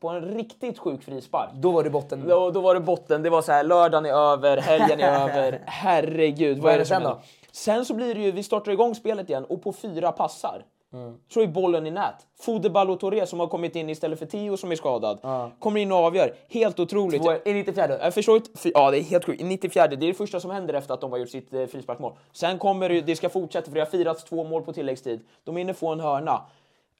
[0.00, 1.50] på en riktigt sjuk frispark.
[1.54, 2.24] Då var det botten.
[2.28, 3.22] Då, då var det botten.
[3.22, 5.62] Det var så här, lördagen är över, helgen är över.
[5.66, 7.20] Herregud, vad, Vad är det sen då?
[7.52, 11.14] Sen så blir det ju, vi startar igång spelet igen och på fyra passar Mm.
[11.28, 12.14] så är bollen i nät.
[12.40, 15.18] Fode Balotore som har kommit in istället för Tio som är skadad.
[15.58, 16.34] Kommer in och avgör.
[16.48, 17.22] Helt otroligt.
[17.22, 17.98] Två- I 94.
[18.00, 18.50] Jag förstår inte.
[18.74, 19.40] Ja, det är helt sjukt.
[19.40, 21.66] I 94, det är det första som händer efter att de har gjort sitt eh,
[21.66, 22.12] frisparksmål.
[22.32, 25.20] Sen kommer det, det ska fortsätta för det har firats två mål på tilläggstid.
[25.44, 26.40] De hinner få en hörna.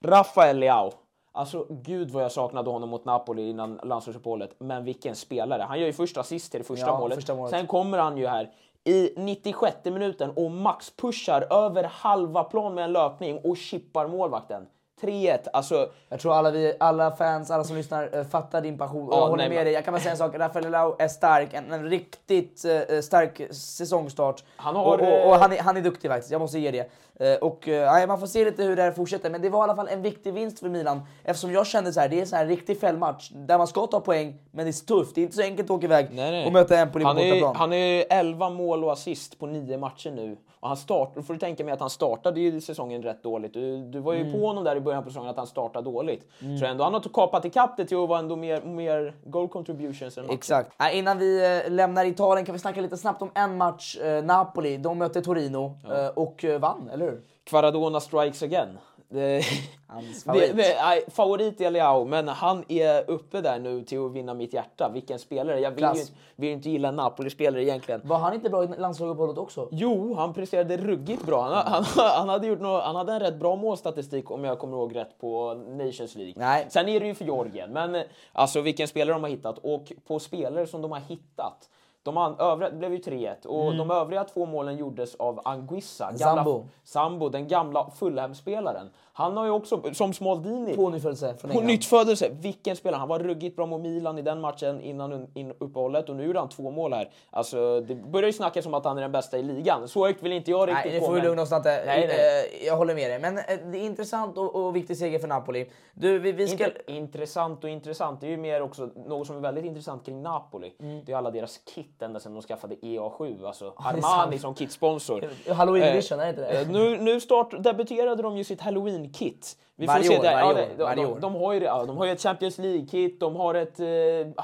[0.05, 0.93] Rafael Leao.
[1.33, 4.51] Alltså, gud vad jag saknade honom mot Napoli innan landslagsuppehållet.
[4.59, 5.62] Men vilken spelare.
[5.62, 7.14] Han gör ju första assist till det första, Ja, målet.
[7.17, 7.51] första målet.
[7.51, 8.51] Sen kommer han ju här
[8.85, 14.67] i 96 minuten och max pushar över halva plan med en löpning och chippar målvakten.
[15.03, 15.38] 3-1.
[15.53, 19.17] Alltså, Jag tror alla, vi, alla fans, alla som lyssnar eh, fattar din passion Ja,
[19.19, 19.75] jag håller nej, med men- dig.
[19.75, 23.40] Jag kan bara säga en sak, Rafael Leao är stark, en, en riktigt eh, stark
[23.55, 24.45] säsongstart.
[24.57, 26.90] Han har, och, och, och han, är, han är duktig faktiskt, jag måste ge det.
[27.20, 29.61] Eh, och eh, nej, man får se lite hur det här fortsätter, men det var
[29.61, 31.00] i alla fall en viktig vinst för Milan.
[31.24, 33.87] Eftersom jag kände så här, det är så här en riktig fällmatch där man ska
[33.87, 35.14] ta poäng, men det är tufft.
[35.14, 36.46] Det är inte så enkelt att åka iväg Nej, nej.
[36.46, 37.57] och möta Empoli på han är, bortaplan.
[37.57, 40.37] han är 11 mål och assist på 9 matcher nu.
[40.61, 43.55] Och han start, då får du tänka mig att han startade ju säsongen rätt dåligt.
[43.55, 44.33] Du, du var ju Mm.
[44.33, 46.29] på honom där i början på säsongen att han startade dåligt.
[46.61, 50.18] Så ändå han har kapat ikapp det till att vara ändå mer, mer goal contributions
[50.18, 50.31] än.
[50.31, 50.83] Exakt.
[50.83, 53.96] Äh, innan vi eh, lämnar Italien kan vi snacka lite snabbt om en match.
[53.96, 57.13] Eh, Napoli, de mötte Torino eh, och vann, eller hur?
[57.45, 58.79] Kvaradona strikes again.
[59.09, 59.43] Det,
[59.87, 60.57] Hans det, favorit.
[60.57, 64.53] det, nej, favorit är Leao, men han är uppe där nu till att vinna mitt
[64.53, 64.91] hjärta.
[64.95, 65.61] Vilken spelare.
[65.61, 66.05] Jag vill ju,
[66.37, 68.01] vill inte gilla Napoli-spelare egentligen.
[68.05, 69.69] Var han inte bra i landslagsuppehållet också?
[69.71, 71.43] Jo, han presterade ruggigt bra.
[71.43, 74.77] Han, han, han, hade gjort nå han hade en rätt bra målstatistik om jag kommer
[74.77, 76.35] ihåg rätt på Nations League.
[76.37, 76.67] Nej.
[76.71, 78.03] Sen är det ju för Georgien, men eh,
[78.33, 81.69] alltså vilken spelare de har hittat och på spelare som de har hittat.
[82.05, 86.05] De övriga, det blev ju 3-1 och de övriga två målen gjordes av Anguissa.
[86.12, 86.45] gamla- Mm.
[86.45, 86.64] Zambo.
[86.85, 88.90] Sambo, den gamla Fulham-spelaren.
[89.16, 91.66] Han har ju också, som Smaldini, Pånyttfödelse från på England.
[91.66, 92.29] nytt födelse.
[92.33, 92.98] Vilken spelare!
[92.98, 96.38] Han var ruggigt bra mot Milan i den matchen innan in uppehållet och nu gjorde
[96.38, 97.11] han två mål här.
[97.31, 99.88] Alltså, det börjar ju snackas om att han är den bästa i ligan.
[99.88, 101.83] Så högt vill inte jag riktigt Nej, gå, får vi men- lugna oss Dante.
[101.87, 102.61] Nej, nej.
[102.61, 103.18] Eh, Jag håller med dig.
[103.18, 105.70] Men eh, det är intressant och, och viktig seger för Napoli.
[105.92, 106.64] Du, vi, vi ska...
[106.66, 108.20] Inte intressant och intressant.
[108.20, 110.72] Det är ju mer också något som är väldigt intressant kring Napoli.
[110.81, 111.05] Mm.
[111.05, 113.46] Det är alla deras kit ända sedan de skaffade EA7.
[113.46, 115.24] Alltså det är Armani som kitsponsor.
[115.53, 116.61] Halloween Eh, edition, är det inte det?
[116.61, 118.61] Eh, nu nu start, debuterade de ju sitt
[119.05, 119.57] Halloween-kit.
[119.77, 121.19] Vi Varje se år, varje Ja, det- de, varje de, år.
[121.21, 123.87] de, har ju ja, de har ju ett Champions League-kit, de har ett eh,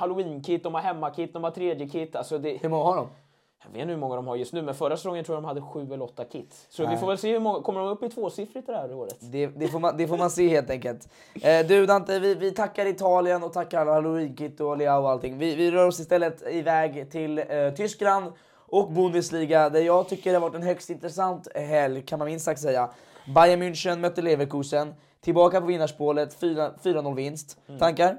[0.01, 2.17] Halloween-kit, de har hemmakit, de har tredje kit.
[2.17, 3.09] Alltså det, Hur många har de?
[3.65, 5.47] jag vet inte hur många de har just nu, men förra säsongen tror jag de
[5.49, 6.67] hade sju eller åtta kit.
[6.71, 9.17] Så vi får väl se hur många, kommer de upp i tvåsiffrigt det här året?
[9.21, 11.09] Det, det, får man, det får man se helt enkelt.
[11.43, 15.39] Eh, du Dante, vi, vi tackar Italien och tackar alla Halloween-kit och Leao och allting.
[15.39, 17.45] Vi, vi rör oss istället iväg till eh,
[17.77, 18.33] Tyskland
[18.73, 22.45] och Bundesliga där jag tycker det har varit en högst intressant helg kan man minst
[22.45, 22.91] sagt säga.
[23.35, 24.95] Bayern München mötte Leverkusen.
[25.21, 27.59] Tillbaka på vinnarspålet, 4 4-0 vinst.
[27.69, 27.79] Mm.
[27.81, 28.17] Tankar?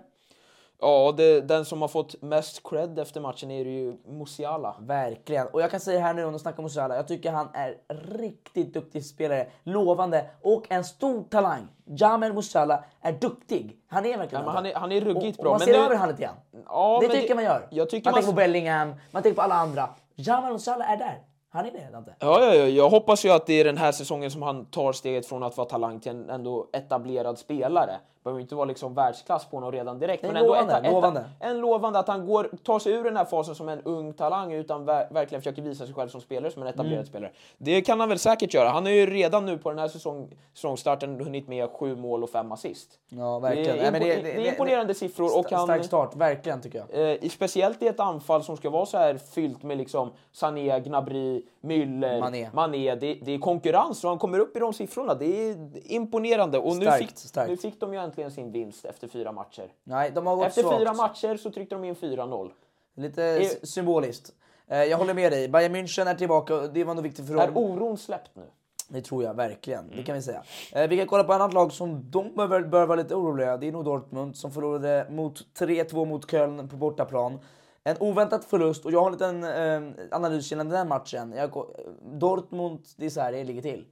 [0.84, 4.76] Ja, det, den som har fått mest cred efter matchen är ju Musiala.
[4.80, 5.48] Verkligen.
[5.48, 7.78] Och jag kan säga här nu om de snackar om Musiala, jag tycker han är
[8.20, 11.68] riktigt duktig spelare, lovande och en stor talang.
[11.86, 13.78] Jamel Musiala är duktig.
[13.88, 15.96] Han är verkligen Ja, han är- han är ruggigt och, bra, Och man ser över
[15.96, 16.36] han lite grann.
[16.68, 17.68] Ja, det tycker det- man gör.
[17.72, 19.90] jag tycker man, man- tänker på Bellingham, man tänker på alla andra.
[20.16, 21.20] Jamel Musiala är där.
[21.54, 22.16] Han är det, Dante.
[22.20, 24.94] Ja, ja, ja, jag hoppas ju att det är den här säsongen som han tar
[24.94, 28.00] steget från att vara talang till en ändå etablerad spelare.
[28.24, 30.24] Behöver inte vara liksom världsklass på honom redan direkt.
[30.24, 31.24] Nej, men ändå lovande, eta- lovande.
[31.40, 34.54] En lovande att han går, tar sig ur den här fasen som en ung talang
[34.54, 37.06] utan ver verkligen försöker visa sig själv som spelare, som en etablerad Mm.
[37.06, 37.32] spelare.
[37.58, 38.70] Det kan han väl säkert göra.
[38.70, 42.30] Han har ju redan nu på den här säsong, säsongstarten hunnit med sju mål och
[42.30, 42.90] fem assist.
[43.10, 43.78] Ja, verkligen.
[43.78, 45.40] Det är, impo- men det, är imponerande siffror.
[45.40, 47.12] Och han, Stark start, verkligen tycker jag.
[47.24, 51.44] Eh, speciellt i ett anfall som ska vara så här fyllt med liksom Sané, Gnabry,
[51.64, 52.96] Müller, Mané.
[52.96, 55.14] Det, det är konkurrens och han kommer upp i de siffrorna.
[55.14, 55.56] Det är
[55.92, 56.58] imponerande.
[56.58, 57.50] Och nu, Starkt, fick, starkt.
[57.50, 59.74] nu fick de ju äntligen sin vinst efter fyra matcher.
[59.84, 60.78] Nej, de har gått Efter svagt.
[60.80, 62.52] fyra matcher så tryckte de in 4-0.
[62.96, 64.34] Lite Är- symboliskt.
[64.68, 65.50] Eh, Jag håller med dig.
[65.50, 67.58] Bayern München är tillbaka och det var nog viktigt för Är dem.
[67.58, 68.44] oron släppt nu?
[68.90, 69.86] Det tror jag verkligen.
[69.86, 69.96] Mm.
[69.98, 70.44] Det kan vi säga.
[70.74, 73.58] Eh, vi kan kolla på ett annat lag som de bör, bör vara lite oroliga.
[73.58, 77.40] Det är nog Dortmund som förlorade mot 3-2 mot Köln på bortaplan.
[77.84, 81.34] En oväntad förlust och jag har en liten eh, analys gällande den matchen.
[81.38, 81.66] Jag,
[82.04, 83.86] Dortmund, det är så här det ligger till.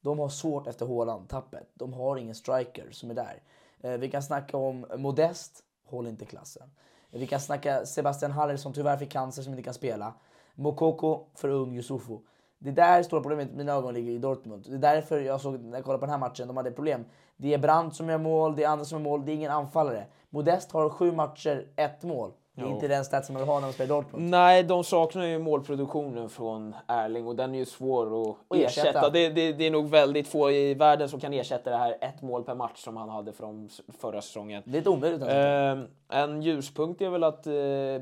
[0.00, 1.70] De har svårt efter Haaland-tappet.
[1.74, 3.42] De har ingen striker som är där.
[3.82, 6.70] Eh, vi kan snacka om Modest, håll inte klassen.
[7.10, 10.14] Vi kan snacka Sebastian Haller som tyvärr fick cancer som inte kan spela.
[10.54, 12.18] Mokoko för ung Yusufu.
[12.58, 14.66] Det där stora problemet i mina ögon ligger i Dortmund.
[14.68, 17.04] Det är därför jag såg när jag kollade på den här matchen, de hade problem.
[17.36, 19.50] Det är Brandt som gör mål, det är andra som gör mål, det är ingen
[19.50, 20.06] anfallare.
[20.30, 22.32] Modest har sju matcher, ett mål.
[22.54, 22.74] Det är Jo.
[22.74, 24.30] inte den stats som man vill ha när man spelar Dortmund.
[24.30, 28.88] Nej, de saknar ju målproduktionen från Erling och den är ju svår att Och ersätta.
[28.88, 29.10] ersätta.
[29.10, 32.22] Det, det, det är nog väldigt få i världen som kan ersätta det här ett
[32.22, 34.62] mål per match som han hade från förra säsongen.
[34.66, 35.22] Det är omöjligt.
[35.22, 37.52] Eh, en ljuspunkt är väl att eh,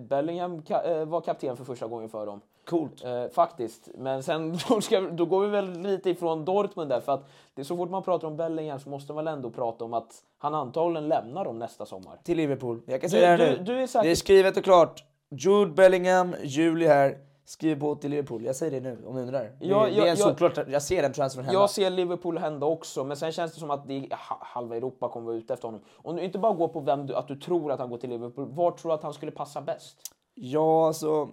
[0.09, 2.41] Bellingham ka- eh, var kapten för första gången för dem.
[2.71, 3.05] Coolt.
[3.05, 3.89] Eh, faktiskt.
[3.95, 7.01] Men sen då, ska, då går vi väl lite ifrån Dortmund där.
[7.01, 9.51] För att det är så fort man pratar om Bellingham så måste man väl ändå
[9.51, 12.19] prata om att han antagligen lämnar dem nästa sommar.
[12.25, 12.81] Till Liverpool.
[12.87, 13.65] Jag kan Du- säga det här du- nu.
[13.65, 15.05] du är säker- Det är skrivet och klart.
[15.31, 17.19] Jude Bellingham, Juli här.
[17.45, 18.45] Skriv på till Liverpool.
[18.45, 19.43] Jag säger det nu om ni undrar.
[19.61, 21.61] Ja, det är jag- en jag- såklart, jag ser den transfern hända.
[21.61, 24.77] Jag ser Liverpool hända också, men sen känns det som att det är, ha- halva
[24.77, 25.81] Europa kommer vara ute efter honom.
[25.97, 28.11] Om du inte bara går på vem du, att du tror att han går till
[28.11, 29.97] Liverpool, var tror du att han skulle passa bäst?
[30.35, 31.29] Ja, alltså,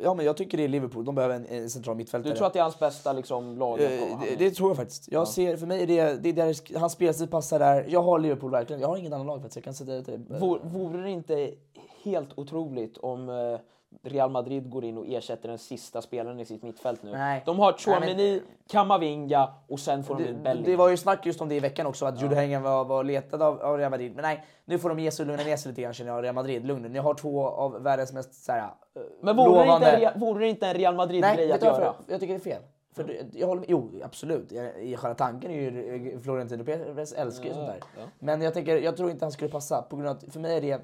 [0.00, 1.04] ja, men jag tycker det är Liverpool.
[1.04, 2.32] De behöver en, en central mittfältare.
[2.32, 3.80] Du tror att det är hans bästa liksom, lag?
[3.80, 3.88] Eh,
[4.20, 5.12] det, det tror jag faktiskt.
[5.12, 7.86] Jag ser, för mig är det, det är där hans spelstil passar där.
[7.88, 8.80] Jag har Liverpool verkligen.
[8.82, 9.56] Jag har ingen annan lag faktiskt.
[9.56, 10.40] Jag kan säga det till dig.
[10.62, 11.54] Vore det inte
[12.02, 13.60] helt otroligt om eh,
[14.02, 17.10] Real Madrid går in och ersätter den sista spelaren i sitt mittfält nu?
[17.12, 17.42] Nej.
[17.46, 20.70] De har Nej, Chouameni, Kamavinga och sen får de in Det, Bellingham.
[20.70, 23.04] det var ju snack just om det i veckan också, att Jude Bellingham var, var
[23.04, 24.12] letad av, av Real Madrid.
[24.14, 26.24] Men nej, nu får de ge sig och lugna ner sig lite grann känner jag,
[26.24, 26.64] Real Madrid.
[26.66, 26.88] Lugn nu.
[26.88, 29.74] Ni har två av världens mest såhär, eh, Men vore det, lovande...
[29.86, 31.94] inte, en Real- vore det inte en Real Nej, Madrid-grej att göra?
[32.08, 32.62] Jag tycker det är fel.
[32.94, 34.52] För det- jag håller med, jo, absolut.
[34.78, 37.80] I själva tanken är ju eh, Florentino Perez älskar ju sånt där.
[38.18, 39.82] Men jag, tänker, jag tror inte han skulle passa.
[39.82, 40.80] På grund av att, för mig är det,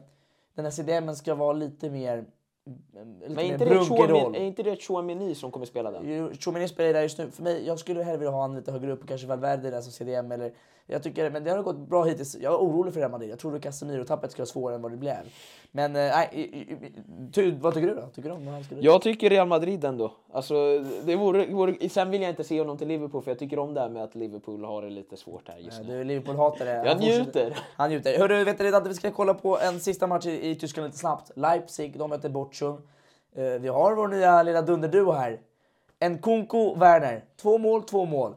[0.55, 2.25] den här CDM ska vara lite mer...
[2.93, 4.35] Men är inte, det roll.
[4.35, 6.37] är inte det Chouameni som kommer spela den?
[6.37, 7.31] Chouameni spelar där just nu.
[7.31, 9.93] För mig, jag skulle hellre vilja ha honom lite högre upp, kanske Valverde där som
[9.93, 10.53] CDM eller...
[10.87, 12.37] Jag tycker, men det har gått bra hittills.
[12.41, 13.31] Jag är orolig för Real Madrid.
[13.31, 15.17] Jag trodde Casemiro-tappet skulle vara svårare än vad det blev.
[15.71, 16.79] Men eh, nej,
[17.33, 18.07] ty, vad tycker du då?
[18.15, 18.81] Tycker du om han skulle...
[18.81, 20.13] Jag tycker Real Madrid ändå.
[20.33, 20.55] Alltså,
[21.05, 23.75] det vore, vore, sen vill jag inte se honom till Liverpool för jag tycker om
[23.75, 25.99] det här med att Liverpool har det lite svårt här just Ja, nu.
[25.99, 26.85] Du Liverpool-hatare.
[26.85, 27.59] Jag Han njuter.
[27.77, 28.19] Han njuter.
[28.19, 30.99] Hörru, vet du Dante, vi ska kolla på en sista match i, i Tyskland lite
[30.99, 31.31] snabbt.
[31.37, 32.89] Leipzig, de möter Bochum.
[33.37, 35.41] Eh, vi har vår nya lilla dunderduo här.
[36.01, 37.25] Nkunku, Werner.
[37.37, 38.35] Två mål, två mål.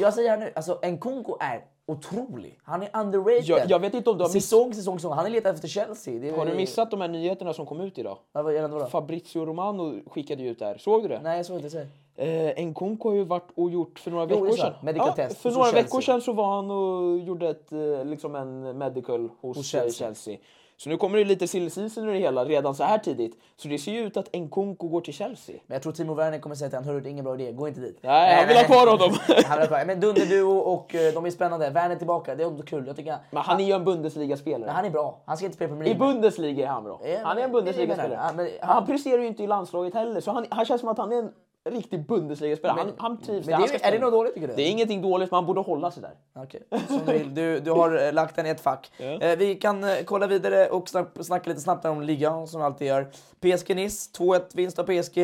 [0.00, 2.58] Jag säger här nu, alltså Nkunku är otrolig.
[2.64, 3.44] Han är underrated.
[3.44, 5.12] Jag, jag vet inte om du har, miss, Säsong, säsong, säsong.
[5.12, 6.18] Han är letad efter Chelsea.
[6.20, 8.18] Det är, har du missat de här nyheterna som kom ut idag?
[8.32, 8.86] Ja, vad då?
[8.86, 10.78] Fabrizio Romano skickade ju ut det här.
[10.78, 11.20] Såg du det?
[11.22, 11.70] Nej, jag såg inte.
[11.70, 11.86] Säg.
[12.16, 14.58] Eh, Nkunku har ju varit och gjort för några Jo, veckor jag.
[14.58, 14.72] sedan.
[14.82, 15.82] Medical ja, test för några Chelsea.
[15.82, 20.06] veckor sedan så var han och gjorde ett, eh, liksom en medical hos, Hos Chelsea.
[20.06, 20.36] Chelsea.
[20.82, 23.36] Så nu kommer det lite silly season i det hela redan så här tidigt.
[23.56, 25.56] Så det ser ju ut att Nkunku går till Chelsea.
[25.66, 27.52] Men jag tror Timo Werner kommer säga till honom, hörru det är ingen bra idé,
[27.52, 27.98] gå inte dit.
[28.00, 29.16] Nej, han vill ha kvar honom.
[29.46, 29.84] han vill ha kvar.
[29.86, 31.70] Men dunderduo och eh, de är spännande.
[31.70, 32.86] Werner tillbaka, det är också kul.
[32.86, 34.70] Jag tycker Men han är ju en Bundesliga-spelare.
[34.70, 35.22] Han är bra.
[35.26, 36.12] Han ska inte spela Premier I League.
[36.12, 37.00] Bundesliga är han bra.
[37.04, 38.32] Ja, Han är en Bundesliga-spelare.
[38.36, 41.12] men- Han presterar ju inte i landslaget heller, så han, han känns som att han
[41.12, 41.32] är en
[41.64, 42.78] riktig Bundesliga-spelare.
[42.78, 43.68] Han, han trivs Men där.
[43.68, 44.54] det är, är det något dåligt tycker du?
[44.54, 46.42] Det är ingenting dåligt, men han borde hålla sig där.
[46.42, 47.34] Okej, som du vill.
[47.34, 48.92] Du, du har eh, lagt den i ett fack.
[49.00, 52.64] Eh, vi kan eh, kolla vidare och snack, snacka lite snabbt om ligan som vi
[52.64, 53.10] alltid gör.
[53.40, 55.18] PSG Nice, 2-1 vinst av PSG.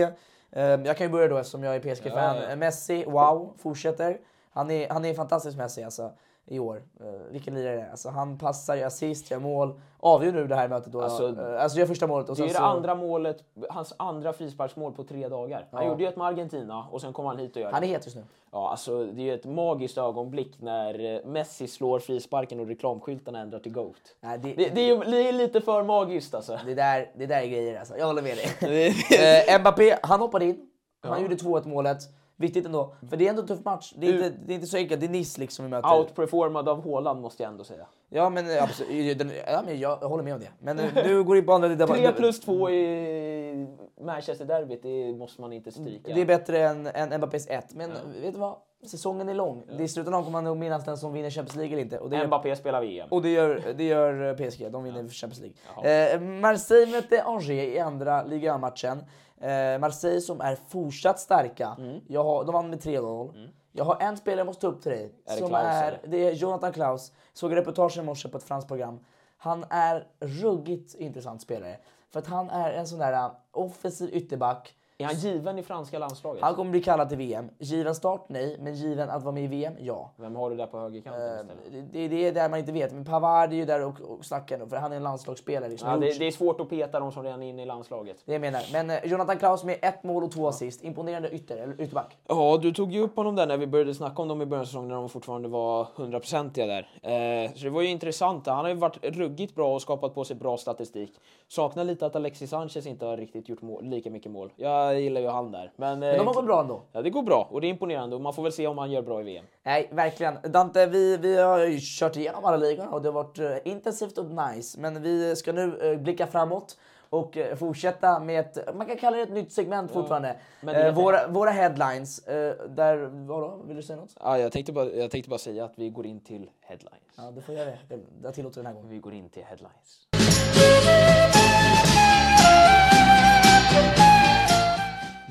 [0.50, 2.36] Eh, jag kan ju börja då eftersom jag är PSG-fan.
[2.36, 4.18] Eh, Messi, wow, fortsätter.
[4.50, 6.10] Han är, han är fantastisk Messi alltså.
[6.48, 6.82] I år.
[7.00, 7.90] Eh, vilken lirare det är.
[7.90, 9.80] Alltså, han passar, gör assist, gör mål.
[10.00, 11.00] Avgör nu det här mötet då.
[11.02, 12.62] Alltså, Alltså, alltså gör första målet och Det är det så...
[12.62, 15.66] andra målet, hans andra frisparksmål på tre dagar.
[15.72, 15.88] Han Ja.
[15.90, 17.92] gjorde ju ett med Argentina och sen kom han hit och gör Han är det.
[17.92, 18.24] het just nu.
[18.52, 23.38] Ja, alltså, det är ju ett magiskt ögonblick när eh, Messi slår frisparken och reklamskyltarna
[23.40, 23.96] ändrar till GOAT.
[24.20, 26.58] Nej, det, Det, det, är, ju- det är lite för magiskt alltså.
[26.66, 27.96] det, där, det där är grejer alltså.
[27.98, 28.88] Jag håller med dig.
[29.48, 30.70] eh, Mbappé, han hoppade in.
[31.02, 31.98] Han gjorde 2-1 målet.
[32.40, 32.94] Viktigt ändå.
[33.10, 33.92] För det är ändå en tuff match.
[33.96, 35.00] Det är, inte, det är inte så enkelt.
[35.00, 35.98] Det är Nice liksom vi möter.
[35.98, 37.86] Outperformad av Haaland måste jag ändå säga.
[38.08, 39.22] Ja men eh, absolut.
[39.46, 40.50] Ja, men jag håller med om det.
[40.58, 41.68] Men eh, nu går det på andra...
[41.68, 43.66] Det, 3 plus 2 i
[44.00, 46.14] Manchester-derbyt, det måste man inte stryka.
[46.14, 47.74] Det är bättre än, än Mbappés 1.
[47.74, 47.90] Men
[48.22, 48.56] vet du vad?
[48.86, 49.64] Säsongen är lång.
[49.68, 51.98] Är i slutändan kommer man nog minnas den som vinner Champions League eller inte.
[51.98, 53.08] Och det gör, Mbappé spelar VM.
[53.10, 54.72] och det gör, det gör eh, PSG.
[54.72, 56.14] De vinner Champions League.
[56.14, 59.04] Eh, Marseille mötte Angers i andra ligamatchen.
[59.40, 61.76] Eh, Marseille som är fortsatt starka.
[61.78, 62.00] Mm.
[62.06, 63.48] Jag har, de vann med 3-0.
[63.72, 65.12] Jag har en spelare jag måste ta upp till dig.
[65.26, 67.12] Är det som Klaus, är, det är Jonathan Klaus.
[67.32, 69.00] Såg reportage i morse på ett franskt program.
[69.36, 71.76] Han är ruggigt intressant spelare.
[72.10, 74.74] För att han är en sån där uh, offensiv ytterback.
[75.00, 76.42] Är han given i franska landslaget?
[76.42, 77.50] Han kommer bli kallad till VM.
[77.58, 78.24] Given start?
[78.28, 78.56] Nej.
[78.60, 79.72] Men given att vara med i VM?
[79.80, 80.10] Ja.
[80.16, 81.92] Vem har du där på högerkanten Eh, istället?
[81.92, 82.92] Det, det, det är där man inte vet.
[82.92, 85.70] Men Pavard är ju där och, och snackar nu, för han är en landslagsspelare.
[85.70, 85.88] Liksom.
[85.90, 88.16] Ja, det, det är svårt att peta de som redan är inne i landslaget.
[88.24, 88.62] det jag menar.
[88.72, 90.84] Men eh, Jonathan Klaus med ett mål och två assist.
[90.84, 92.16] Imponerande ytter, eller ytterback.
[92.28, 94.62] Ja, du tog ju upp honom där när vi började snacka om dem i början
[94.62, 96.88] av säsongen när de fortfarande var hundraprocentiga där.
[97.02, 98.46] Eh, så det var ju intressant.
[98.46, 101.20] Han har ju varit ruggigt bra och skapat på sig bra statistik.
[101.48, 104.52] Saknar lite att Alexis Sanchez inte har riktigt gjort mål, lika mycket mål.
[104.56, 105.72] Jag gillar ju han där.
[105.76, 106.82] Men, Men de har eh, gått bra ändå.
[106.92, 108.90] Ja, det går bra och det är imponerande och man får väl se om han
[108.90, 109.44] gör bra i VM.
[109.62, 110.38] Nej, verkligen.
[110.42, 114.18] Dante, vi, vi har ju kört igenom alla ligorna och det har varit eh, intensivt
[114.18, 114.80] och nice.
[114.80, 116.76] Men vi ska nu eh, blicka framåt
[117.10, 120.36] och fortsätta med ett, man kan kalla det ett nytt segment fortfarande.
[120.60, 122.96] men det är Eh, våra, våra headlines, eh, där,
[123.26, 124.14] vadå, vill du säga något?
[124.20, 126.98] Ja, jag, tänkte bara, jag tänkte bara säga att vi går in till headlines.
[127.16, 127.78] Ja, du får göra det.
[127.88, 128.88] Det- Jag tillåter den här gången.
[128.90, 131.27] Vi går in till headlines.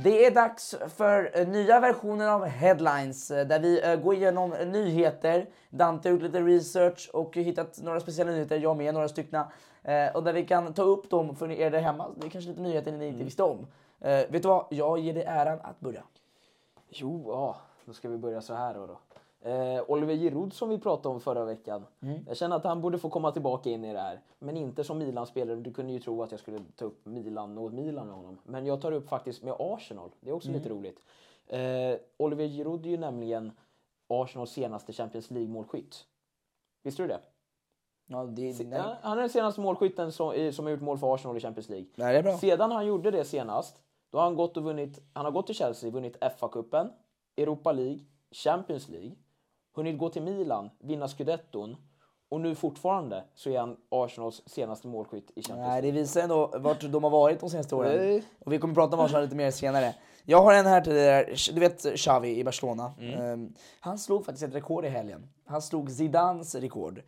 [0.04, 4.50] Det är dags för eh, nya versioner av headlines eh, där vi eh, går igenom
[4.50, 5.50] nyheter.
[5.70, 9.44] Dante har gjort lite research och hittat några speciella nyheter, jag med några stycken.
[10.14, 12.10] Och där vi kan ta upp dem för er där hemma.
[12.16, 13.68] Det är kanske lite nyheter ni inte visste om.
[14.00, 14.66] Vet du vad?
[14.70, 16.04] Jag ger dig äran att börja.
[16.90, 17.56] Jo, ja,
[17.86, 18.86] då ska vi börja så här då.
[18.86, 18.98] då.
[19.42, 21.86] Eh, Oliver Giroud som vi pratade om förra veckan.
[22.28, 24.22] Jag känner att han borde få komma tillbaka in i det här.
[24.40, 25.56] Men inte som Milan-spelare.
[25.56, 28.38] Du kunde ju tro att jag skulle ta upp Milan och Milan med honom.
[28.44, 30.10] Men jag tar upp faktiskt med Arsenal.
[30.20, 31.00] Det är också lite roligt.
[31.48, 33.52] Eh, Oliver Giroud är ju nämligen
[34.08, 36.06] Arsenals senaste Champions League-målskytt.
[36.84, 37.20] Visste du det?
[38.06, 38.54] Ja, det,
[39.02, 41.70] han är den senaste målskytten som, i- som har gjort mål för Arsenal i Champions
[41.70, 41.88] League.
[41.96, 42.38] Nej, det är bra.
[42.38, 45.56] Sedan han gjorde det senast, då har han gått och vunnit, han har gått till
[45.56, 46.90] Chelsea, vunnit FA-cupen,
[47.38, 48.00] Europa League,
[48.32, 49.12] Champions League,
[49.78, 51.76] hunnit gå till Milan, vinna scudetton
[52.30, 55.82] och nu fortfarande så är han Arsenals senaste målskytt i Champions Nej, League.
[55.82, 57.96] det visar ändå vart de har varit de senaste åren.
[57.98, 58.24] Nej.
[58.40, 59.96] Och vi kommer prata om Arsenal lite mer senare.
[60.26, 61.54] Jag har en här till dig där.
[61.54, 62.94] Du vet Xavi i Barcelona.
[63.00, 63.22] Mm.
[63.22, 65.30] Ehm, han slog faktiskt ett rekord i helgen.
[65.46, 67.02] Han slog Zidans rekord.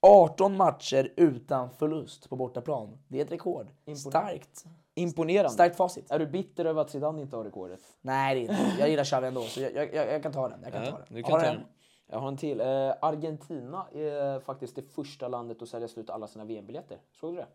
[0.00, 2.98] 18 matcher utan förlust på bortaplan.
[3.08, 3.66] Det är ett rekord.
[3.96, 4.64] Starkt.
[4.94, 5.50] Imponerande.
[5.50, 6.10] Starkt facit.
[6.10, 7.80] Är du bitter över att Zidane inte har rekordet?
[8.00, 8.76] Nej, det är inte.
[8.78, 10.60] Jag gillar Xavi ändå, så jag, jag, jag, jag kan ta den.
[10.62, 11.06] Jag kan ta den.
[11.08, 11.60] du kan ta den.
[12.12, 12.60] Jag har en till.
[12.60, 16.98] Eh, Argentina är faktiskt det första landet att sälja slut alla sina VM-biljetter.
[17.12, 17.46] Såg du det?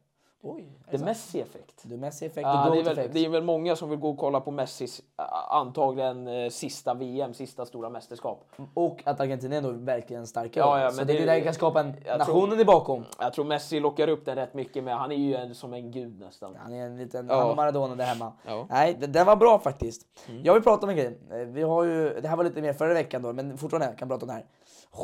[0.47, 1.05] Oj, är The?
[1.05, 1.81] Messi-effekt.
[1.84, 4.41] Du Messi-effekt Ja, det, är väl, det är väl många som vill gå och kolla
[4.41, 5.01] på Messis
[5.49, 8.45] antagligen eh, sista VM, sista stora mästerskap.
[8.73, 10.60] Och att Argentina är ändå verkligen starka.
[10.60, 11.88] Ja, ja, så men det, det- det där kan skapa en...
[12.17, 13.03] Nationen tror- är bakom.
[13.19, 15.91] Jag tror Messi lockar upp den rätt mycket med, han är ju en, som en
[15.91, 16.55] gud nästan.
[16.60, 17.36] Han är en liten, Ja.
[17.41, 18.34] han och Maradona där hemma.
[18.45, 18.53] Ja.
[18.53, 18.67] Mm.
[18.69, 20.01] Nej, den, var bra faktiskt.
[20.43, 21.19] Jag vill prata om en grej.
[21.31, 23.95] Eh, Vi har ju, det här var lite mer förra veckan då, men fortfarande kan
[23.99, 24.45] jag prata om det här.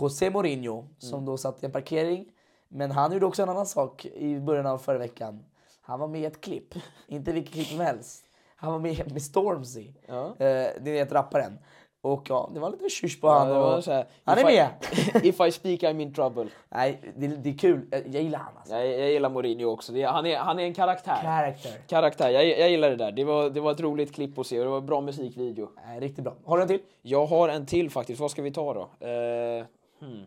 [0.01, 1.25] José Mourinho, som Mm.
[1.25, 2.25] då satt i en parkering.
[2.71, 5.43] Men han gjorde också en annan sak i början av förra veckan.
[5.81, 6.73] Han var med i ett klipp.
[7.07, 8.23] Inte vilket klipp som helst.
[8.55, 9.87] Han var med med Stormzy.
[10.07, 10.35] Ja.
[10.45, 11.59] Eh, ni vet rapparen.
[12.03, 13.49] Och ja, det var lite tjus på Ja, han.
[13.49, 14.69] var Och, så här, han if är I- med!
[15.25, 16.47] If I speak I'm in trouble.
[16.69, 17.87] Nej, det, det är kul.
[17.91, 18.73] Jag, jag gillar han alltså.
[18.75, 19.93] Jag, jag gillar Mourinho också.
[19.93, 21.21] Det, är- han, är, han är en karaktär.
[21.21, 21.71] Character.
[21.87, 23.11] Karaktär, jag, jag gillar det där.
[23.11, 25.69] Det var, det var ett roligt klipp att se och det var en bra musikvideo.
[25.87, 26.33] Nej, riktigt bra.
[26.45, 26.81] Har du en till?
[27.01, 28.21] Jag har en till faktiskt.
[28.21, 29.07] Vad ska vi ta då?
[29.07, 29.65] Eh,
[29.99, 30.23] hmm.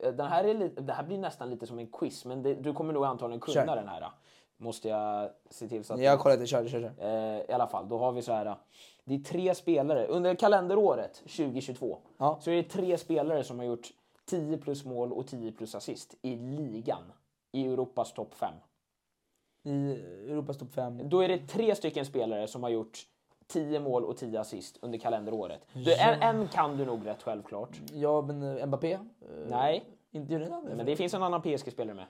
[0.00, 2.54] Eh, Den här, är lite, det här blir nästan lite som en quiz, men det,
[2.54, 3.76] du kommer nog antagligen kunna Kör.
[3.76, 4.10] den här.
[4.56, 6.00] Måste jag se till så att...
[6.00, 6.46] Jag kollat det.
[6.46, 6.92] Kör, kör, kör.
[7.06, 8.56] Eh, I alla fall, då har vi så här.
[9.04, 10.06] Det är tre spelare.
[10.06, 12.38] Under kalenderåret 2022 Ja.
[12.40, 13.88] så är det tre spelare som har gjort
[14.26, 17.02] 10 plus mål och 10 plus assist i ligan.
[17.52, 18.54] I Europas topp 5.
[19.62, 19.92] I
[20.30, 21.08] Europas topp 5.
[21.08, 22.98] Då är det tre stycken spelare som har gjort
[23.46, 25.66] 10 mål och 10 assist under kalenderåret.
[25.72, 27.80] Du, en, en kan du nog rätt självklart.
[27.92, 28.92] Ja, men eh, Mbappé?
[28.92, 28.98] Eh,
[29.48, 29.84] Nej,
[30.14, 30.76] Inte Ronaldo?
[30.76, 32.04] Men det finns en annan PSG-spelare med.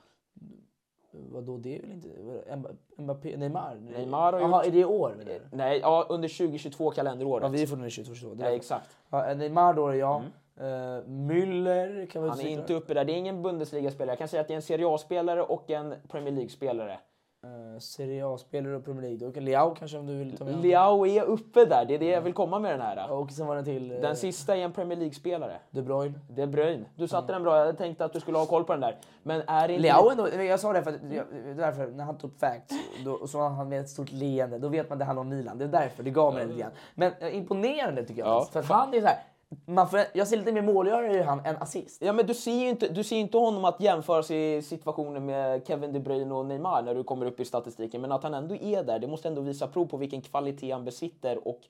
[1.10, 2.08] Vadå, det är väl inte...
[2.08, 3.74] Mb- Mbappé, Neymar?
[3.74, 5.14] Neymar har Jaha, gjort- är det i år?
[5.18, 5.56] menar du?
[5.56, 7.42] Nej, ja, under 2022 kalenderåret.
[7.42, 8.36] Ja, vi är fortfarande 22 22.
[8.38, 8.96] Ja, exakt.
[9.10, 10.22] Ja, Neymar då, ja.
[10.56, 10.62] Eh,
[11.06, 13.04] Müller kan vi Han är inte uppe där.
[13.04, 14.10] Det är ingen Bundesliga-spelare.
[14.12, 16.98] Jag kan säga att det är en Serie A-spelare och en Premier League-spelare.
[17.44, 19.32] Uh, Serie A-spelare och Premier League.
[19.32, 20.62] Kan Leao kanske om du vill ta med.
[20.62, 21.84] Leao är uppe där.
[21.84, 23.12] Det är det jag vill komma med den här.
[23.12, 23.90] Och sen var det till...
[23.92, 25.56] eh, Den sista är en Premier League-spelare.
[25.70, 26.14] De Bruyne.
[26.28, 26.84] De Bruyne.
[26.96, 27.66] Du satte den bra.
[27.66, 28.96] Jag tänkte att du skulle ha koll på den där.
[29.22, 29.82] Men är inte...
[29.82, 31.24] Leao ändå, jag sa det för att, jag,
[31.56, 32.74] därför, när han tog upp facts,
[33.04, 35.28] då, så var han med ett stort leende, då vet man att det handlar om
[35.28, 35.58] Milan.
[35.58, 36.72] Det är därför, det gav mig det lite grann.
[36.94, 38.28] Men eh, imponerande tycker jag.
[38.28, 38.62] Ja.
[38.62, 39.18] För han är så här,
[39.66, 42.02] man får, jag ser lite mer målgörare i han än assist.
[42.02, 45.66] Ja, men du ser ju inte, du ser inte honom att jämföras i situationer med
[45.66, 48.00] Kevin De Bruyne och Neymar när du kommer upp i statistiken.
[48.00, 50.84] Men att han ändå är där, det måste ändå visa prov på vilken kvalitet han
[50.84, 51.60] besitter och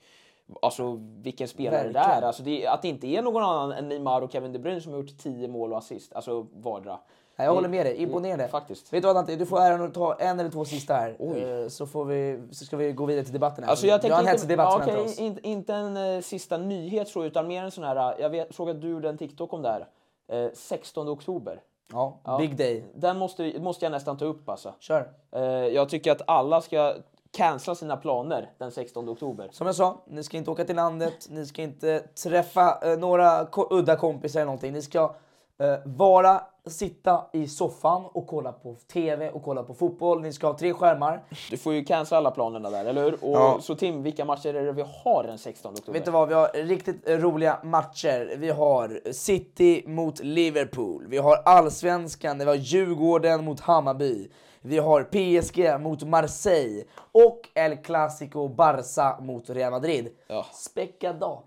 [0.62, 2.22] alltså vilken spelare det Verkligen.
[2.22, 2.22] är.
[2.22, 4.92] Alltså det, att det inte är någon annan än Neymar och Kevin De Bruyne som
[4.92, 6.98] har gjort 10 mål och assist, alltså vardera.
[7.36, 8.48] Nej, jag håller med dig, imponerande.
[8.48, 8.92] Faktiskt.
[8.92, 11.16] Vet du vad Dante, du får äran att ta en eller två sista här.
[11.62, 13.64] Eh, Så, får vi, så ska vi gå vidare till debatten.
[13.64, 13.70] Här.
[13.70, 15.18] Alltså jag vi har en hetsig inte, debatt ja, okej, oss.
[15.18, 18.70] inte, inte en eh, sista nyhet så, utan mer en sån här, jag vet, såg
[18.70, 19.86] att du gjorde en TikTok om det här.
[20.44, 21.60] Eh, 16 oktober.
[21.92, 22.38] Ja, Ja.
[22.38, 22.84] big day.
[22.94, 24.74] Den måste, måste jag nästan ta upp alltså.
[24.80, 25.08] Kör.
[25.32, 26.94] Eh, jag tycker att alla ska
[27.36, 29.48] cancella sina planer den 16 oktober.
[29.52, 33.46] Som jag sa, ni ska inte åka till landet, ni ska inte träffa eh, några
[33.70, 34.72] udda kompisar eller någonting.
[34.72, 35.10] Ni ska eh,
[35.84, 40.20] vara, sitta i soffan och kolla på TV och kolla på fotboll.
[40.22, 41.24] Ni ska ha tre skärmar.
[41.50, 43.12] Du får ju cancella alla planerna där, eller hur?
[43.12, 43.58] Och Ja.
[43.60, 45.92] Så Tim, vilka matcher är det vi har den 16 oktober?
[45.92, 48.36] Vet du vad, vi har riktigt eh, roliga matcher.
[48.38, 51.06] Vi har City mot Liverpool.
[51.08, 54.28] Vi har Allsvenskan, vi har Djurgården mot Hammarby.
[54.60, 56.84] Vi har PSG mot Marseille.
[57.14, 60.08] Och El Clasico Barca mot Real Madrid.
[60.26, 60.46] Ja.
[60.52, 61.42] Späckad dag.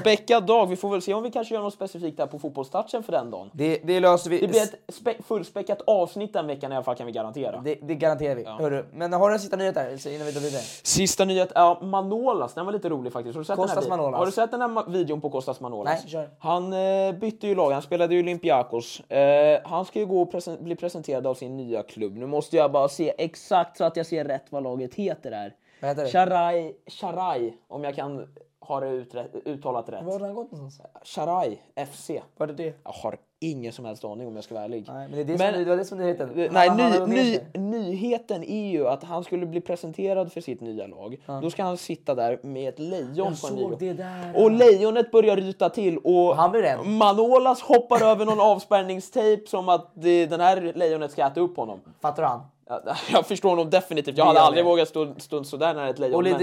[0.00, 3.02] Späckad dag, vi får väl se om vi kanske gör något specifikt där på fotbollstouchen
[3.02, 3.50] för den dagen.
[3.52, 4.40] Det, det löser vi.
[4.40, 7.60] Det blir ett spe- fullspäckat avsnitt den veckan i alla fall kan vi garantera.
[7.64, 8.44] Det, det garanterar vi.
[8.44, 10.62] Hörru, men har du en sista nyhet där innan vi går vidare?
[10.82, 13.34] Sista nyhet, ja, Manolas, den var lite rolig faktiskt.
[13.34, 14.18] Har du sett Kostas den här, Manolas.
[14.18, 16.02] Har du sett den här videon på Kostas Manolas?
[16.02, 16.30] Nej, kör.
[16.38, 19.00] Han eh, bytte ju lag, han spelade i Olympiakos.
[19.00, 22.16] Eh, han ska ju gå och presen- bli presenterad av sin nya klubb.
[22.16, 25.54] Nu måste jag bara se exakt så att jag ser rätt vad laget heter där.
[25.80, 26.10] Vad heter det?
[26.10, 28.28] Charai, Charai, om jag kan
[28.60, 29.04] ha det
[29.44, 30.04] uttalat rätt.
[30.04, 30.90] Var har han gått någonstans?
[31.04, 31.58] Charai
[31.92, 32.10] FC.
[32.36, 32.74] Var det det?
[32.84, 34.84] Jag har ingen som helst aning om jag ska vara ärlig.
[34.88, 36.48] Nej, men det, är det, som, det var det som är nyheten.
[36.52, 40.86] Nej, Han- ny, ny, nyheten är ju att han skulle bli presenterad för sitt nya
[40.86, 41.16] lag.
[41.42, 44.32] Då ska han sitta där med ett lejon på en såg det där.
[44.36, 46.86] Och lejonet börjar ryta till och han blir rädd.
[46.86, 51.80] Manolas hoppar över någon avspärrningstejp som att det, den här lejonet ska äta upp honom.
[52.00, 52.40] Fattar du han?
[52.66, 52.80] Ja,
[53.12, 54.18] Jag förstår honom definitivt.
[54.18, 56.14] Jag hade aldrig vågat stå, stå sådär nära ett lejon.
[56.14, 56.38] Och lite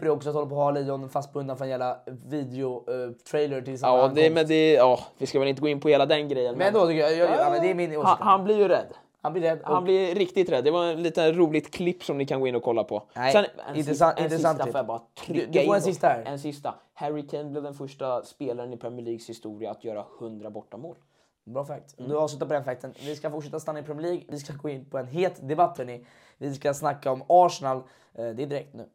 [0.00, 3.88] men- också, att hålla på att ha lejon fastbundna för en jävla video-trailer till sin
[3.88, 6.54] Ja, det, men det, ja, vi ska väl inte gå in på hela den grejen.
[6.58, 8.08] Men då tycker jag, jag, ja, men det är min åsikt.
[8.08, 8.86] han, han blir ju rädd.
[9.22, 9.60] Han blir rädd.
[9.62, 10.64] Han blir riktigt rädd.
[10.64, 13.02] Det var en liten roligt klipp som ni kan gå in och kolla på.
[13.14, 15.74] Nej, Sen, en intressant- en intressant sista får jag bara Du- trycka du får in
[15.74, 16.22] en sista här.
[16.26, 16.74] En sista.
[16.94, 20.96] Harry Kane blev den första spelaren i Premier Leagues historia att göra 100 bortamål.
[21.44, 21.98] Bra fact.
[21.98, 22.10] Mm.
[22.10, 22.94] Du avslutar på den fakten.
[23.06, 24.24] Vi ska fortsätta stanna i Premier League.
[24.28, 26.04] Vi ska gå in på en het debatt hörni.
[26.38, 27.76] Vi ska snacka om Arsenal.
[27.76, 27.82] Eh,
[28.14, 28.88] Det är direkt nu.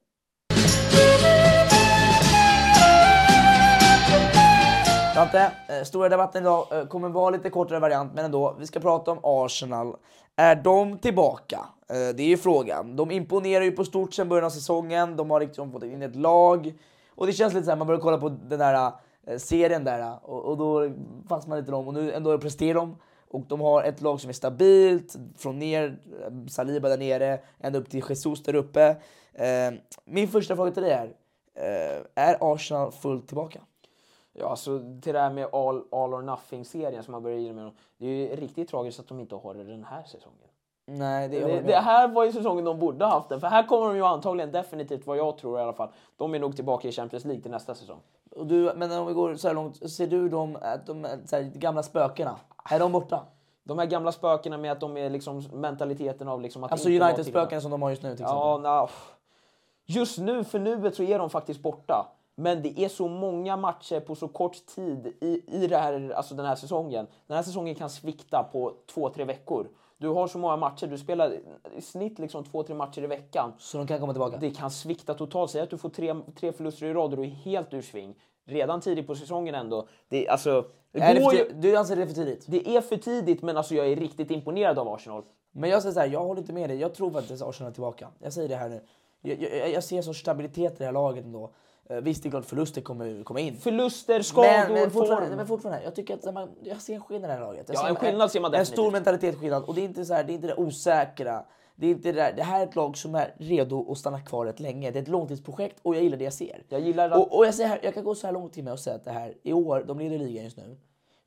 [5.15, 8.55] Dante, eh, stora debatten idag eh, kommer vara lite kortare variant, men ändå.
[8.59, 9.95] Vi ska prata om Arsenal.
[10.35, 11.59] Är de tillbaka?
[11.89, 12.95] Det är ju frågan.
[12.95, 15.17] De imponerar ju på stort sedan början av säsongen.
[15.17, 16.73] De har liksom fått in ett lag.
[17.15, 18.91] Och det känns lite så här, man börjar kolla på den där
[19.27, 20.91] Eh, serien där eh, och, och då
[21.29, 22.95] fanns man lite i dem och nu ändå presterar de.
[23.29, 27.79] Och de har ett lag som är stabilt, från ner, eh, Saliba där nere, ända
[27.79, 28.95] upp till Jesus där uppe.
[29.33, 29.73] Eh,
[30.05, 31.13] min första fråga till dig är,
[31.53, 33.61] eh, är Arsenal fullt tillbaka?
[34.33, 37.63] Ja, alltså till det här med all, all or nothing-serien som man börjar ge med
[37.63, 37.75] dem.
[37.97, 40.49] Det är ju riktigt tragiskt att de inte har det den här säsongen.
[40.89, 43.39] Nej, det, Det, det här var ju säsongen de borde ha haft den.
[43.39, 46.39] För här kommer de ju antagligen definitivt, vad jag tror i alla fall, de är
[46.39, 47.99] nog tillbaka i Champions League till nästa säsong.
[48.35, 50.57] Och du, men om vi går så här långt, ser du de
[51.25, 52.35] så här, gamla spökena,
[52.69, 53.23] är de borta?
[53.63, 57.61] De här gamla spökena med att de är liksom mentaliteten av liksom att Alltså United-spökena
[57.61, 58.35] som de har just nu till exempel.
[58.35, 58.89] Ja, na,
[59.85, 62.07] just nu, för nuet, så är de faktiskt borta.
[62.35, 66.35] Men det är så många matcher på så kort tid i, i det här, alltså
[66.35, 67.07] den här säsongen.
[67.27, 69.67] Den här säsongen kan svikta på två, tre veckor.
[69.97, 71.33] Du har så många matcher, du spelar
[71.77, 73.53] i snitt liksom två, tre matcher i veckan.
[73.57, 74.37] Så de kan komma tillbaka?
[74.37, 75.51] Det kan svikta totalt.
[75.51, 78.15] Säg att du får tre, tre förluster i rad och du är helt ur sving.
[78.45, 79.87] Redan tidigt på säsongen ändå.
[80.09, 82.45] Det, alltså, det är det går för, ju, ti- du anser det är för tidigt?
[82.47, 85.23] det är för tidigt, men alltså jag är riktigt imponerad av Arsenal.
[85.51, 86.77] Men jag säger så här, jag håller inte med dig.
[86.79, 88.07] Jag tror faktiskt att Arsenal är tillbaka.
[88.19, 88.81] Jag säger det här nu.
[89.21, 91.51] Jag, jag, jag ser en sorts stabilitet i det här laget ändå.
[91.89, 93.57] Eh, visst, det är klart förluster kommer komma in.
[93.57, 95.37] Förluster, skador, men, men, fortfarande, form.
[95.37, 97.69] men fortfarande, jag tycker att man, jag ser en skillnad i det här laget.
[97.69, 98.73] Jag Ja, en skillnad ser man En definitivt.
[98.73, 101.45] stor mentalitetsskillnad och det är inte så här, det är inte det osäkra.
[101.75, 104.21] Det, är inte det, där, det här är ett lag som är redo att stanna
[104.21, 104.91] kvar rätt länge.
[104.91, 106.63] Det är ett långtidsprojekt och jag gillar det jag ser.
[106.69, 107.17] Jag gillar att...
[107.17, 108.95] Och, och jag, säger här, jag kan gå så här långt till mig och säga
[108.95, 110.77] att det här i år, de leder ligan just nu.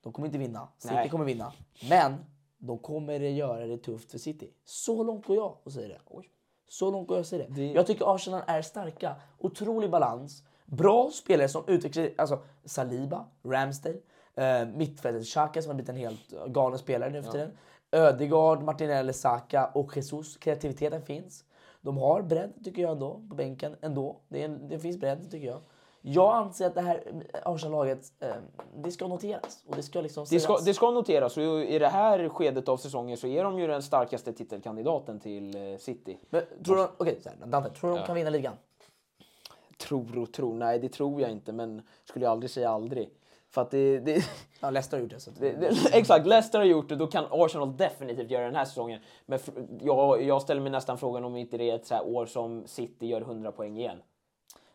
[0.02, 0.68] De kommer inte vinna.
[0.78, 1.08] City Nej.
[1.08, 1.52] kommer vinna.
[1.88, 2.14] Men
[2.58, 4.50] de kommer göra det tufft för City.
[4.64, 6.00] Så långt går jag och säger det.
[6.06, 6.30] Oj.
[6.68, 7.66] Så långt går jag och säger det.
[7.66, 9.16] Jag tycker Arsenal är starka.
[9.38, 10.42] Otrolig balans.
[10.70, 13.96] Bra spelare som utvecklar alltså Saliba, Ramsdale,
[14.34, 17.50] eh, mittfältet Xhaka som har blivit en helt galen spelare nu för tiden.
[17.92, 20.36] Ödegaard, Martinelli, Saka och Jesus.
[20.36, 21.44] Kreativiteten finns.
[21.80, 24.20] De har bredd tycker jag ändå på bänken ändå.
[24.28, 25.60] Det, en, det finns bredd tycker jag.
[26.02, 27.02] Jag anser att det här
[27.44, 28.28] Arsenal-laget, eh,
[28.76, 31.88] det ska noteras och det ska liksom Det ska, det ska noteras och i det
[31.88, 36.18] här skedet av säsongen så är de ju den starkaste titelkandidaten till eh, City.
[36.30, 38.54] Men tror du, så här, Dante, tror du de kan vinna ligan?
[39.80, 43.10] Tror och tror, nej det tror jag inte men skulle jag aldrig säga aldrig.
[43.50, 44.24] För att det, det,
[44.60, 45.20] Ja, Leicester har gjort det.
[45.20, 48.56] Så det, det exakt, Leicester har gjort det, då kan Arsenal definitivt göra det den
[48.56, 49.00] här säsongen.
[49.26, 49.38] Men
[49.80, 53.06] jag, jag ställer mig nästan frågan om inte det är ett så år som City
[53.06, 54.02] gör 100 poäng igen.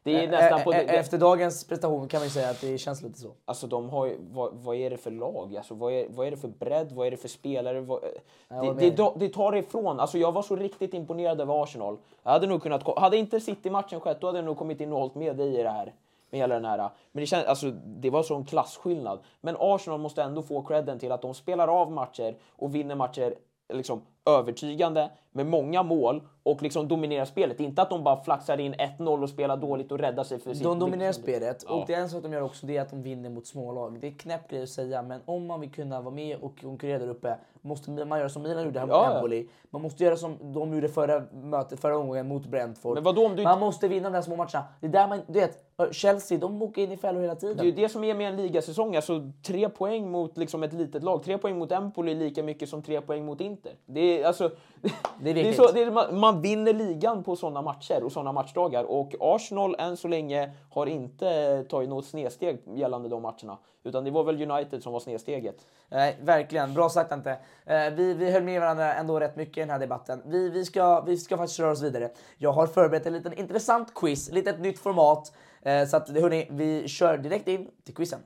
[0.06, 0.74] Det är nästan på...
[0.74, 3.32] Efter dagens prestation kan man ju säga att det känns lite så.
[3.46, 5.58] Alltså de har ju, vad, vad är det för lag?
[5.58, 6.92] Alltså, vad, är, vad är det för bredd?
[6.92, 7.82] Vad är det för spelare?
[7.82, 8.02] Vad,
[8.50, 10.00] det, det, det, tar ifrån.
[10.00, 11.98] Alltså jag var så riktigt imponerad över Arsenal.
[12.24, 15.00] Jag hade nog kunnat, hade inte City-matchen skett då hade jag nog kommit in och
[15.00, 15.94] hållit med dig i det här.
[16.30, 16.78] Med hela den här.
[16.78, 19.20] Men det, känd, alltså, det var sån klasskillnad.
[19.42, 23.36] Men Arsenal måste ändå få credden till att de spelar av matcher och vinner matcher
[23.74, 27.60] liksom övertygande med många mål och liksom dominerar spelet.
[27.60, 30.64] Inte att de bara flaxar in 1-0 och spelar dåligt och räddar sig för sitt...
[30.64, 31.84] De dominerar liksom- spelet och Ja.
[31.88, 34.00] det är en sak de gör också det är att de vinner mot smålag.
[34.00, 37.00] Det är knäppt grej att säga men om man vill kunna vara med och konkurrera
[37.00, 39.16] där uppe måste man göra som Milan gjorde här mot Ja.
[39.16, 39.48] Empoli.
[39.70, 42.94] Man måste göra som de gjorde förra mötet, förra omgången mot Brentford.
[42.94, 44.64] Men vadå om du- Man måste vinna de där små matcherna.
[44.82, 45.62] Det är där man, du vet,
[45.92, 47.58] Chelsea de åker in i fällor hela tiden.
[47.58, 48.96] Det är ju det som är med en ligasäsong.
[48.96, 51.24] Alltså, tre poäng mot liksom ett litet lag.
[51.24, 53.72] Tre poäng mot Empoli är lika mycket som tre poäng mot Inter.
[53.86, 54.52] Det är, alltså,
[55.20, 58.32] Det är det är så, det är, man, vinner ligan på sådana matcher och sådana
[58.32, 58.84] matchdagar.
[58.84, 63.58] Och Arsenal än så länge har inte tagit något snedsteg gällande de matcherna.
[63.84, 65.56] Utan det var väl United som var snedsteget.
[65.90, 66.74] Nej, verkligen.
[66.74, 67.32] Bra sagt Ante.
[67.66, 70.22] Eh, vi, vi höll med varandra ändå rätt mycket i den här debatten.
[70.26, 72.10] Vi, vi, ska, vi ska faktiskt röra oss vidare.
[72.38, 75.34] Jag har förberett en liten intressant quiz, lite ett nytt format.
[75.62, 78.20] Eh, så att hörni, vi kör direkt in till quizen.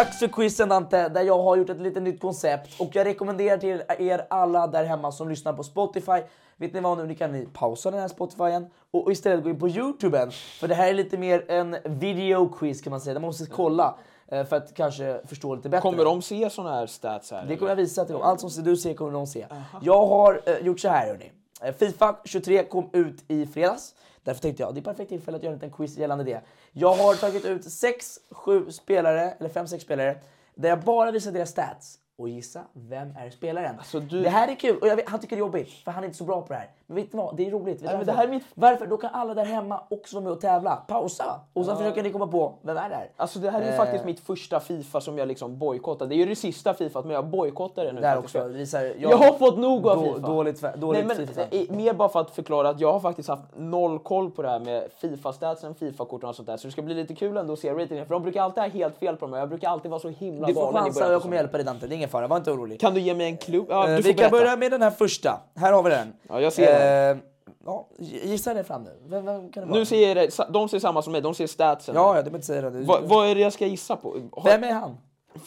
[0.00, 3.58] Dags för quizen Dante, där jag har gjort ett lite nytt koncept och jag rekommenderar
[3.58, 6.22] till er alla där hemma som lyssnar på Spotify.
[6.56, 9.58] Vet ni vad nu, ni kan ni pausa den här Spotifyen och istället gå in
[9.58, 10.30] på Youtuben.
[10.30, 13.46] För det här är lite mer en video quiz kan man säga, där man måste
[13.46, 13.98] kolla
[14.28, 15.82] eh, för att kanske förstå lite bättre.
[15.82, 17.46] Kommer de se såna här stats här?
[17.46, 18.22] Det kommer jag visa till dem.
[18.22, 19.46] Allt som du ser kommer de se.
[19.82, 21.32] Jag har eh, gjort så här hörni.
[21.62, 23.94] Eh, Fifa 23 kom ut i fredags.
[24.30, 26.40] Därför tänkte jag det är perfekt tillfälle att göra en liten quiz gällande det.
[26.72, 30.18] Jag har tagit ut 6-7 spelare, eller 5-6 spelare,
[30.54, 31.98] där jag bara visar deras stats.
[32.20, 33.74] Och gissa, vem är spelaren?
[33.78, 36.02] Alltså, du- Det här är kul och vet, han tycker det är jobbigt för han
[36.02, 36.68] är inte så bra på det här.
[36.86, 37.36] Men vet ni vad?
[37.36, 37.82] Det är roligt.
[37.82, 38.86] Nej, det här är mitt- Varför?
[38.86, 40.76] Då kan alla där hemma också vara med och tävla.
[40.76, 41.40] Pausa!
[41.52, 43.10] Och sen försöker ni komma på, vem är det här?
[43.16, 43.76] Alltså det här är Eh.
[43.76, 46.06] faktiskt mitt första Fifa som jag liksom bojkottar.
[46.06, 48.00] Det är ju det sista Fifa, men jag bojkottar det nu.
[48.00, 50.26] Där också visar jag, Jag har fått nog av Då- Fifa.
[50.26, 51.42] dåligt dåligt Nej, men, FIFA.
[51.50, 54.48] eh, Mer bara för att förklara att jag har faktiskt haft noll koll på det
[54.48, 56.56] här med Fifa-statsen, Fifa-korten och sånt där.
[56.56, 58.06] Så det ska bli lite kul ändå att se ratingen.
[58.06, 59.34] För de brukar alltid ha helt fel på dem.
[59.38, 61.36] Jag brukar alltid vara så himla Du får galen i chansa början och jag kommer
[61.36, 62.80] hjälpa dig Dante, det är fara, var inte orolig.
[62.80, 63.64] Kan du ge mig en clue?
[63.68, 64.30] Ja, Eh, du vi får kan berätta.
[64.30, 65.40] börja med den här första.
[65.56, 66.12] Här har vi den.
[66.28, 67.18] Ja, jag ser Eh,
[67.64, 68.98] ja, gissa det fram nu.
[69.06, 69.78] Vem, vem kan det vara?
[69.78, 71.94] Nu ser det, de ser samma som mig, de ser statsen.
[71.94, 72.70] Ja, ja, du inte säga det.
[72.70, 74.16] Du- vad, är det jag ska gissa på?
[74.32, 74.96] Har- Vem är han?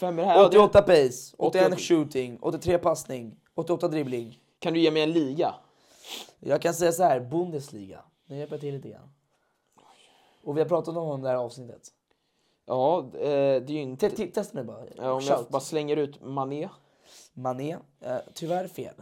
[0.00, 0.34] Vem är det här?
[0.36, 1.76] Ja, det- 88 pace, 81 88.
[1.78, 4.38] shooting, 83 passning, 88 dribbling.
[4.58, 5.54] Kan du ge mig en liga?
[6.40, 7.98] Jag kan säga så här, Bundesliga.
[8.26, 9.10] Nu hjälper jag till lite grann.
[10.44, 11.82] Och vi har pratat om det här avsnittet.
[12.66, 14.10] Ja, eh, det är ju inte...
[14.10, 14.80] Te- te- Testa nu bara.
[14.96, 16.68] Ja, om jag bara slänger ut Mané.
[17.34, 18.94] Mané, eh, tyvärr fel.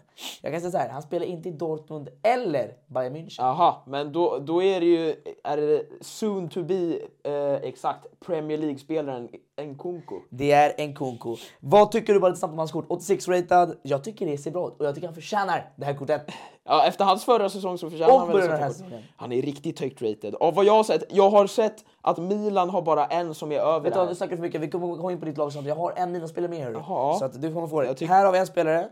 [0.42, 3.42] Jag kan säga så här, han spelar inte i Dortmund eller Bayern München.
[3.42, 8.58] Aha, men då, då är det ju är det soon to be eh, exakt Premier
[8.58, 9.28] League-spelaren
[9.60, 10.14] Nkunku.
[10.30, 11.36] Det är en Kunku.
[11.60, 12.84] Vad tycker du bara lite snabbt om hans kort?
[12.88, 13.76] 86 ratad.
[13.82, 16.30] Jag tycker det ser bra ut och jag tycker han förtjänar det här kortet.
[16.64, 19.02] Ja, efter hans förra säsong så förtjänar Och han väl här säsongen.
[19.16, 20.34] Han är riktigt högt rated.
[20.34, 23.58] Av vad jag har sett, jag har sett att Milan har bara en som är
[23.58, 24.06] över Vet du här.
[24.06, 24.60] du snackar för mycket.
[24.60, 25.64] Vi kommer gå in på ditt lag snart.
[25.64, 26.72] Jag har en Milan-spelare med.
[26.74, 27.18] Jaha.
[27.18, 27.94] Så att du kommer få det.
[28.22, 28.88] Här har vi en spelare.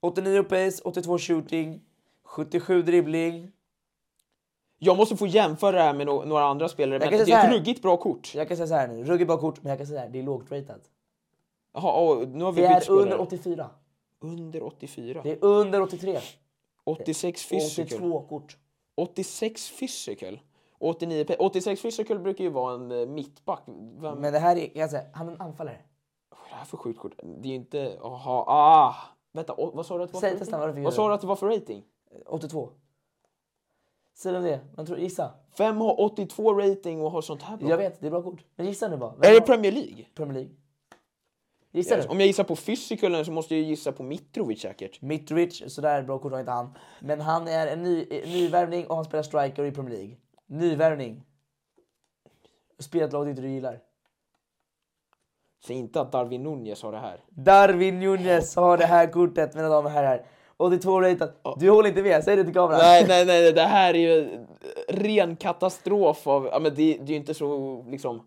[0.00, 1.80] 89 pace, 82 shooting,
[2.24, 3.52] 77 dribbling.
[4.78, 7.52] Jag måste få jämföra det här med no några andra spelare, men det är ett
[7.52, 8.34] ruggigt bra kort.
[8.34, 9.04] Jag kan säga så här nu.
[9.04, 10.12] Ruggigt bra kort, men jag kan säga så här.
[10.12, 10.80] Det är lågt ratat.
[11.74, 13.02] Jaha, och nu har vi Det är spelare.
[13.02, 13.70] under 84.
[14.20, 15.20] Under 84.
[15.22, 16.20] Det är under 83.
[16.84, 17.84] 86 physical.
[17.84, 18.56] 82 kort.
[18.94, 20.40] 86 physical.
[20.78, 21.38] 89 pace.
[21.38, 23.62] 86 physical brukar ju vara en eh, mittback.
[24.00, 25.78] Vem, Men det här är, jag säga, han är en anfallare.
[26.64, 27.14] Här för sjukt kort?
[27.22, 27.98] Det är ju inte...
[28.02, 28.94] Aha, ah!
[29.32, 30.84] Vänta, vad sa du att det var Säg för inte rating?
[30.84, 31.84] vad sa du att det var för rating?
[32.26, 32.70] 82.
[34.14, 34.60] Säg vem det är.
[34.76, 35.34] Man tror, gissa.
[35.58, 37.68] Vem har 82 rating och har sånt här bra?
[37.68, 38.44] Jag vet, det är bra kort.
[38.56, 39.14] Men gissa nu bara.
[39.18, 40.06] Vem Är det Premier League?
[40.14, 40.50] Premier League?
[41.72, 42.04] Gissa Yes.
[42.04, 42.10] nu.
[42.10, 45.02] Om jag gissar på physicalen så måste jag gissa på Mitrovic säkert.
[45.02, 46.74] Mitrovic, sådär bra kort har inte han.
[47.00, 50.16] Men han är en ny, eh, nyvärvning och han spelar striker i Premier League.
[50.46, 51.22] Nyvärvning.
[52.78, 53.80] Spelat lag inte du gillar.
[55.66, 57.20] Säg inte att Darwin Nunez har det här.
[57.28, 60.26] Darwin Nunez har det här kortet mina damer och herrar.
[60.56, 61.42] 82 ratat.
[61.56, 62.78] Du håller inte med, säg det till kameran.
[62.82, 64.46] Nej, nej, nej, det här är ju
[64.88, 66.48] ren katastrof av...
[66.52, 68.22] Ja, men det, det är ju inte så liksom...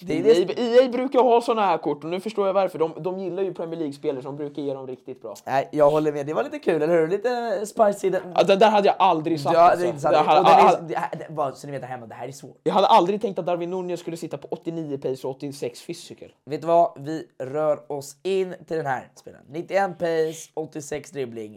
[0.00, 2.78] Det det- EA, brukar ha såna här kort och nu förstår jag varför.
[2.78, 5.34] De, de gillar ju Premier League-spelare som brukar ge dem riktigt bra.
[5.46, 6.26] Nej, jag håller med.
[6.26, 7.08] Det var lite kul, eller hur?
[7.08, 8.10] Lite spicy.
[8.10, 8.22] Den...
[8.34, 9.54] Ja, den där hade jag aldrig sagt.
[9.54, 9.86] Ja, det alltså.
[9.86, 12.60] är inte hade- bara så ni vet hemma, det här är svårt.
[12.62, 16.28] Jag hade aldrig tänkt att Darwin Nunez skulle sitta på 89 pace och 86 physical.
[16.44, 16.92] Vet du vad?
[17.00, 19.44] Vi rör oss in till den här spelaren.
[19.48, 21.54] 91 pace, 86 dribbling.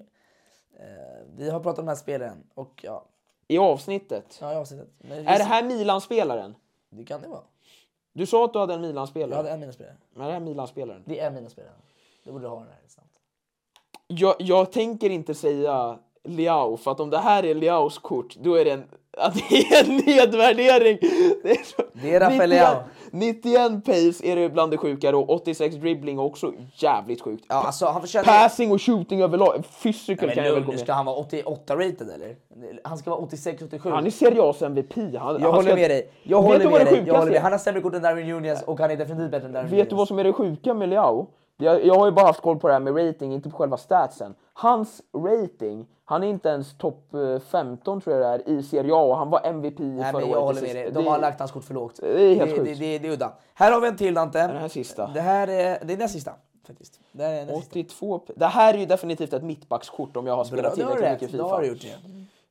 [0.79, 0.85] Eh,
[1.37, 3.05] vi har pratat om den här spelaren och ja,
[3.47, 4.37] I avsnittet.
[4.41, 4.87] ja i avsnittet.
[5.11, 6.55] Är det här Milan-spelaren?
[6.89, 7.41] Det kan det vara.
[8.13, 9.35] Du sa att du hade en Jag Milan-spelare.
[9.35, 9.95] hade en mina spelare.
[10.13, 11.03] Men är det här Milan-spelaren?
[11.05, 11.73] Det är mina spelare.
[12.23, 13.19] Då borde du ha den här snabbt.
[14.07, 18.55] Jag, jag tänker inte säga Liao, för att om det här är Liaos kort, då
[18.55, 18.83] är det en,
[19.19, 20.97] att det är en nedvärdering.
[21.43, 22.75] Det är, så, Det är Rafael 91 Leao.
[23.11, 27.45] 91 pace är det bland det sjukare och 86 dribbling också jävligt sjukt.
[27.47, 28.25] Ja, alltså han förtjänar...
[28.25, 30.79] Passing och shooting överlag, physical Ja, kan jag väl gå med.
[30.79, 32.35] ska han vara 88 rated eller?
[32.83, 33.89] Han ska vara 86, 87.
[33.89, 34.95] Han är Serie A's MVP.
[34.95, 36.09] Han, jag han håller ska- med dig.
[36.23, 37.03] Jag håller med det dig.
[37.07, 37.41] Jag håller med.
[37.41, 39.89] Han har sämre kort än Darwin Nunez och han är definitivt bättre än Darwin Vet
[39.89, 40.07] du vad Nunez.
[40.07, 41.27] som är det sjuka med Liao?
[41.61, 43.77] Jag, jag har ju bara haft koll på det här med rating, inte på själva
[43.77, 44.35] statsen.
[44.53, 48.93] Hans rating, han är inte ens topp eh, 15 tror jag det är i Serie
[48.93, 50.29] A och han var MVP Nej, förra men året.
[50.31, 50.83] jag håller med dig.
[50.85, 51.99] det- De har lagt hans kort för lågt.
[52.01, 52.79] Det är helt det, sjukt.
[52.79, 53.33] det, det, det är udda.
[53.53, 54.39] Här har vi en till Dante.
[54.47, 55.07] Den här sista.
[55.07, 56.33] Det här är, det är näst sista.
[56.67, 56.99] Faktiskt.
[57.11, 57.69] Det här är näst sista.
[57.71, 58.19] 82.
[58.19, 61.47] p- Det här är ju definitivt ett mittbackskort om jag har spelat tillräckligt mycket Då
[61.47, 61.87] har du Fifa.
[61.87, 61.97] gjort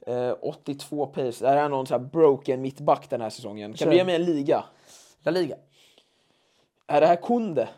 [0.04, 0.12] det.
[0.12, 1.44] Eh, 82 pace.
[1.44, 3.70] Det här är någon här broken mittback den här säsongen.
[3.72, 3.90] Kan Kör.
[3.90, 4.64] du ge mig en liga?
[5.22, 5.56] La Liga.
[6.86, 7.68] Är det här Kunde?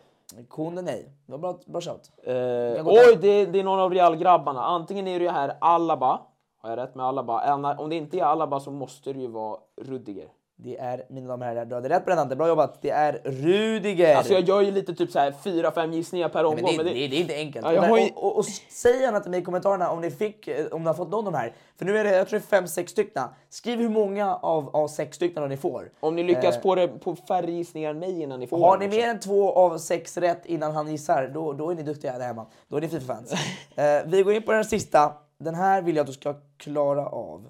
[0.49, 1.13] Konde nej.
[1.27, 2.11] Det var bra, bra shout.
[2.23, 4.65] Eh, oj, det, det är någon av Real-grabbarna.
[4.65, 6.21] Antingen är det ju här Alaba.
[6.63, 7.77] Har jag rätt med Alaba?
[7.79, 10.29] Om det inte är Alaba så måste det ju vara Rudiger.
[10.63, 12.37] Det är, mina damer och herrar, du hade rätt Dante.
[12.37, 12.83] Bra jobbat.
[12.83, 14.17] Det är Rudiger.
[14.17, 16.63] Alltså jag gör ju lite typ så här 4-5 gissningar per omgång.
[16.63, 17.67] men det, men det, det är inte enkelt.
[17.67, 20.67] Ja, ju- och, och, och säg gärna till mig i kommentarerna om ni, fick, eh,
[20.67, 21.53] om ni har fått någon av de här.
[21.79, 23.23] För nu är det, jag tror det är fem, sex stycken.
[23.49, 25.91] Skriv hur många av, av sex stycken ni får.
[26.01, 28.79] Om ni lyckas Eh, på det på färre gissningar än mig innan ni får Har
[28.79, 32.19] ni mer än två av sex rätt innan han gissar, då, då är ni duktiga
[32.19, 32.47] där hemma.
[32.69, 33.33] Då är ni Fifa-fans.
[33.75, 35.13] eh, vi går in på den sista.
[35.39, 37.49] Den här vill jag att du ska klara av.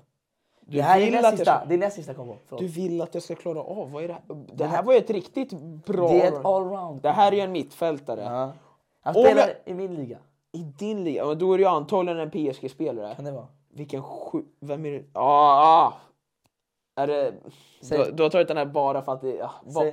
[0.76, 1.44] det här är näst sista.
[1.58, 2.36] ska- Det är näst sista kombo.
[2.46, 2.60] Förlåt.
[2.60, 3.90] Du vill att jag ska klara av?
[3.92, 4.22] Vad är det här?
[4.54, 5.50] Det här var ju ett riktigt
[5.86, 6.08] bra...
[6.08, 7.02] Det är ett allround.
[7.02, 8.20] Det här är ju en mittfältare.
[8.24, 8.52] Ja.
[9.02, 10.18] Han spelar jag- i min liga.
[10.52, 11.34] I din liga?
[11.34, 13.14] Då är ju antagligen en PSG-spelare.
[13.14, 13.46] Kan det vara?
[13.74, 14.42] Vilken sju...
[14.60, 15.04] Vem är det?
[15.12, 15.92] Ah, ah.
[16.96, 17.32] Är det...
[17.90, 19.84] Du, du har tagit den här bara för att det, ja, ba,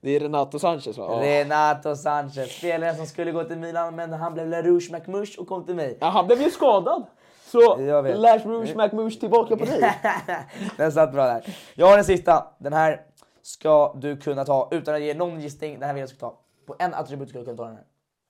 [0.00, 1.04] det är Renato Sanchez va?
[1.04, 1.20] Ah.
[1.22, 5.64] Renato Sanchez, spelaren som skulle gå till Milan men han blev LaRouche McMush och kom
[5.64, 5.98] till mig.
[6.00, 7.02] Ja, han blev ju skadad.
[7.46, 7.76] Så.
[8.02, 9.94] Lash Rouge McMush tillbaka på dig.
[10.76, 11.56] den satt bra där.
[11.74, 12.46] Jag har den sista.
[12.58, 13.06] Den här
[13.42, 15.72] ska du kunna ta utan att ge någon gissning.
[15.72, 16.38] Den här vill jag ska ta.
[16.66, 17.84] På en attribut ska du kunna ta den här.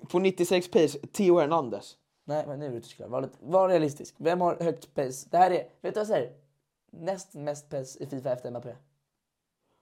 [0.09, 1.95] På 96 pace, Theo Hernandez.
[2.25, 3.09] Nej, men nu är du cyklar.
[3.09, 4.15] Var, var realistisk.
[4.19, 5.29] Vem har högt pace?
[5.31, 6.33] Det här är, vet du vad jag säger?
[6.91, 8.75] Näst mest pace i Fifa efter Mbappé.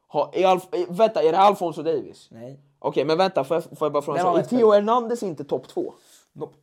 [0.09, 2.29] Ha, är Alf, vänta, är det Alfonso Davis?
[2.31, 2.61] Nej.
[2.79, 4.39] Okej, men vänta, får jag, får jag bara fråga en sak?
[4.39, 5.95] Är Theo Hernandez inte topp två?
[6.33, 6.57] Nope.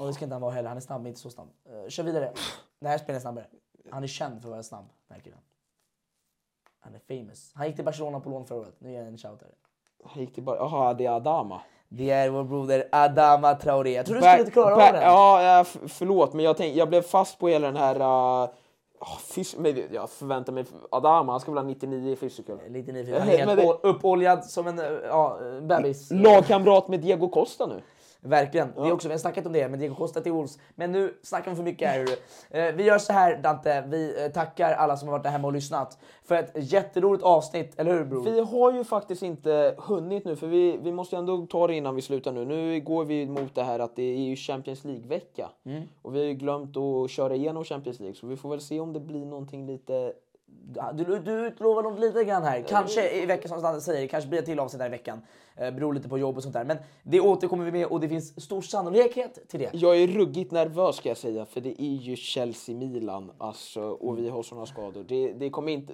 [0.00, 0.68] Och det ska inte han vara heller.
[0.68, 1.48] Han är snabb, men inte så snabb.
[1.72, 2.32] Uh, kör vidare.
[2.80, 3.46] Den här spelaren är snabbare.
[3.90, 5.38] Han är känd för att vara snabb, den här killen.
[6.80, 7.52] Han är famous.
[7.54, 8.74] Han gick till Barcelona på lån förra året.
[8.78, 9.50] Nu ger jag en shout här.
[10.04, 11.60] Han gick till bara, jaha, det är Adama.
[11.88, 13.92] Det är vår broder Adama Traoré.
[13.92, 15.02] Jag tror du skulle klara av den.
[15.02, 17.96] Ja, förlåt, men jag, tänk, jag blev fast på hela den här...
[17.96, 18.50] Uh,
[19.00, 20.64] oh, fys- men jag förväntar mig...
[20.90, 22.58] Adama, han ska väl ha 99 i physical.
[22.68, 23.20] Lite nyfiken.
[23.20, 26.10] Han är helt det- uppoljad som en eh, ja, eh, bebis.
[26.10, 27.82] Lagkamrat med Diego Costa nu.
[28.22, 28.72] Verkligen.
[28.76, 30.58] Det är också, vi har snackat om det, men Diego Costa till Wolves.
[30.74, 32.06] Men nu snackar vi för mycket här.
[32.50, 35.46] Eh, vi gör så här Dante, vi eh, tackar alla som har varit där hemma
[35.46, 35.98] och lyssnat.
[36.24, 38.24] För ett jätteroligt avsnitt, eller hur bror?
[38.24, 41.94] Vi har ju faktiskt inte hunnit nu, för vi, vi måste ändå ta det innan
[41.94, 42.44] vi slutar nu.
[42.44, 45.48] Nu går vi mot det här att det är ju Champions League-vecka.
[45.64, 45.82] Mm.
[46.02, 48.80] Och vi har ju glömt att köra igenom Champions League, så vi får väl se
[48.80, 50.12] om det blir någonting lite...
[50.76, 52.64] Ja, Du, du utlovar något lite grann här.
[52.68, 55.20] Kanske i veckan som Dante säger, kanske blir ett till avsnitt här i veckan.
[55.60, 56.64] Eh, beror lite på jobb och sånt där.
[56.64, 59.70] Men det återkommer vi med och det finns stor sannolikhet till det.
[59.72, 64.28] Jag är ruggigt nervös ska jag säga, för det är ju Chelsea-Milan alltså, och vi
[64.28, 65.04] har såna skador.
[65.08, 65.92] Det, det kommer inte,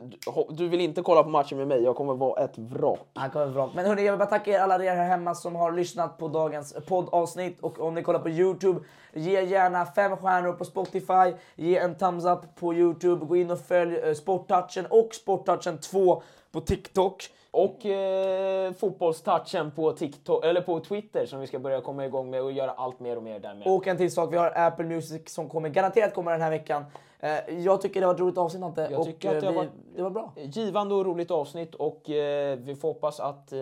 [0.50, 3.00] du vill inte kolla på matchen med mig, jag kommer vara ett vrak.
[3.14, 3.70] Han kommer bra.
[3.74, 6.28] Men hörni, jag vill bara tacka er alla er här hemma som har lyssnat på
[6.28, 7.60] dagens poddavsnitt.
[7.60, 8.80] Och om ni kollar på Youtube,
[9.14, 13.60] ge gärna fem stjärnor på Spotify, ge en thumbs up på Youtube, gå in och
[13.60, 17.30] följ eh, Sporttouchen och Sporttouchen 2 på TikTok.
[17.56, 22.42] Och eh, fotbollstouchen på, TikTok, eller på Twitter som vi ska börja komma igång med
[22.42, 23.66] och göra allt mer och mer där med.
[23.66, 26.84] Och en till sak, vi har Apple Music som kommer garanterat komma den här veckan.
[27.20, 28.88] Eh, jag tycker det var ett roligt avsnitt Ante.
[28.90, 30.32] Jag och, tycker att det eh, har vi, varit- det var bra.
[30.36, 33.58] Givande och roligt avsnitt och eh, vi får hoppas att eh,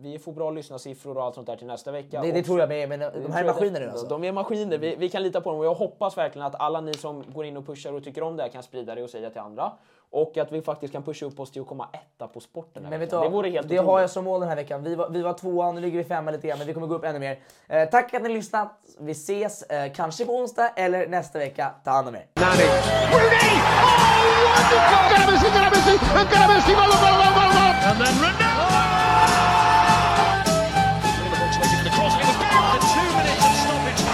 [0.00, 2.22] vi får bra lyssnarsiffror och allt sånt där till nästa vecka.
[2.22, 4.06] Det, det tror jag med, men de här är maskiner nu det- alltså.
[4.06, 6.80] De är maskiner, vi, vi kan lita på dem och jag hoppas verkligen att alla
[6.80, 9.10] ni som går in och pushar och tycker om det här kan sprida det och
[9.10, 9.72] säga till andra.
[10.14, 12.82] Och att vi faktiskt kan pusha upp oss till att komma etta på sporten.
[12.82, 14.00] Men vet du det vore helt det har otroligt.
[14.00, 14.82] jag som mål den här veckan.
[14.82, 16.94] Vi var, vi var tvåa, nu ligger vi femma lite grann, men vi kommer gå
[16.94, 17.38] upp ännu mer.
[17.68, 18.80] Eh, tack att ni har lyssnat.
[19.00, 21.70] Vi ses eh, kanske på onsdag eller nästa vecka.
[21.84, 22.26] Ta hand om er.
[22.36, 22.44] Oh!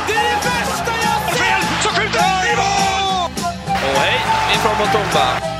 [0.07, 2.17] Det är bästa jag sett!
[3.85, 4.21] Och hej,
[4.55, 5.60] ifrån Mutumba.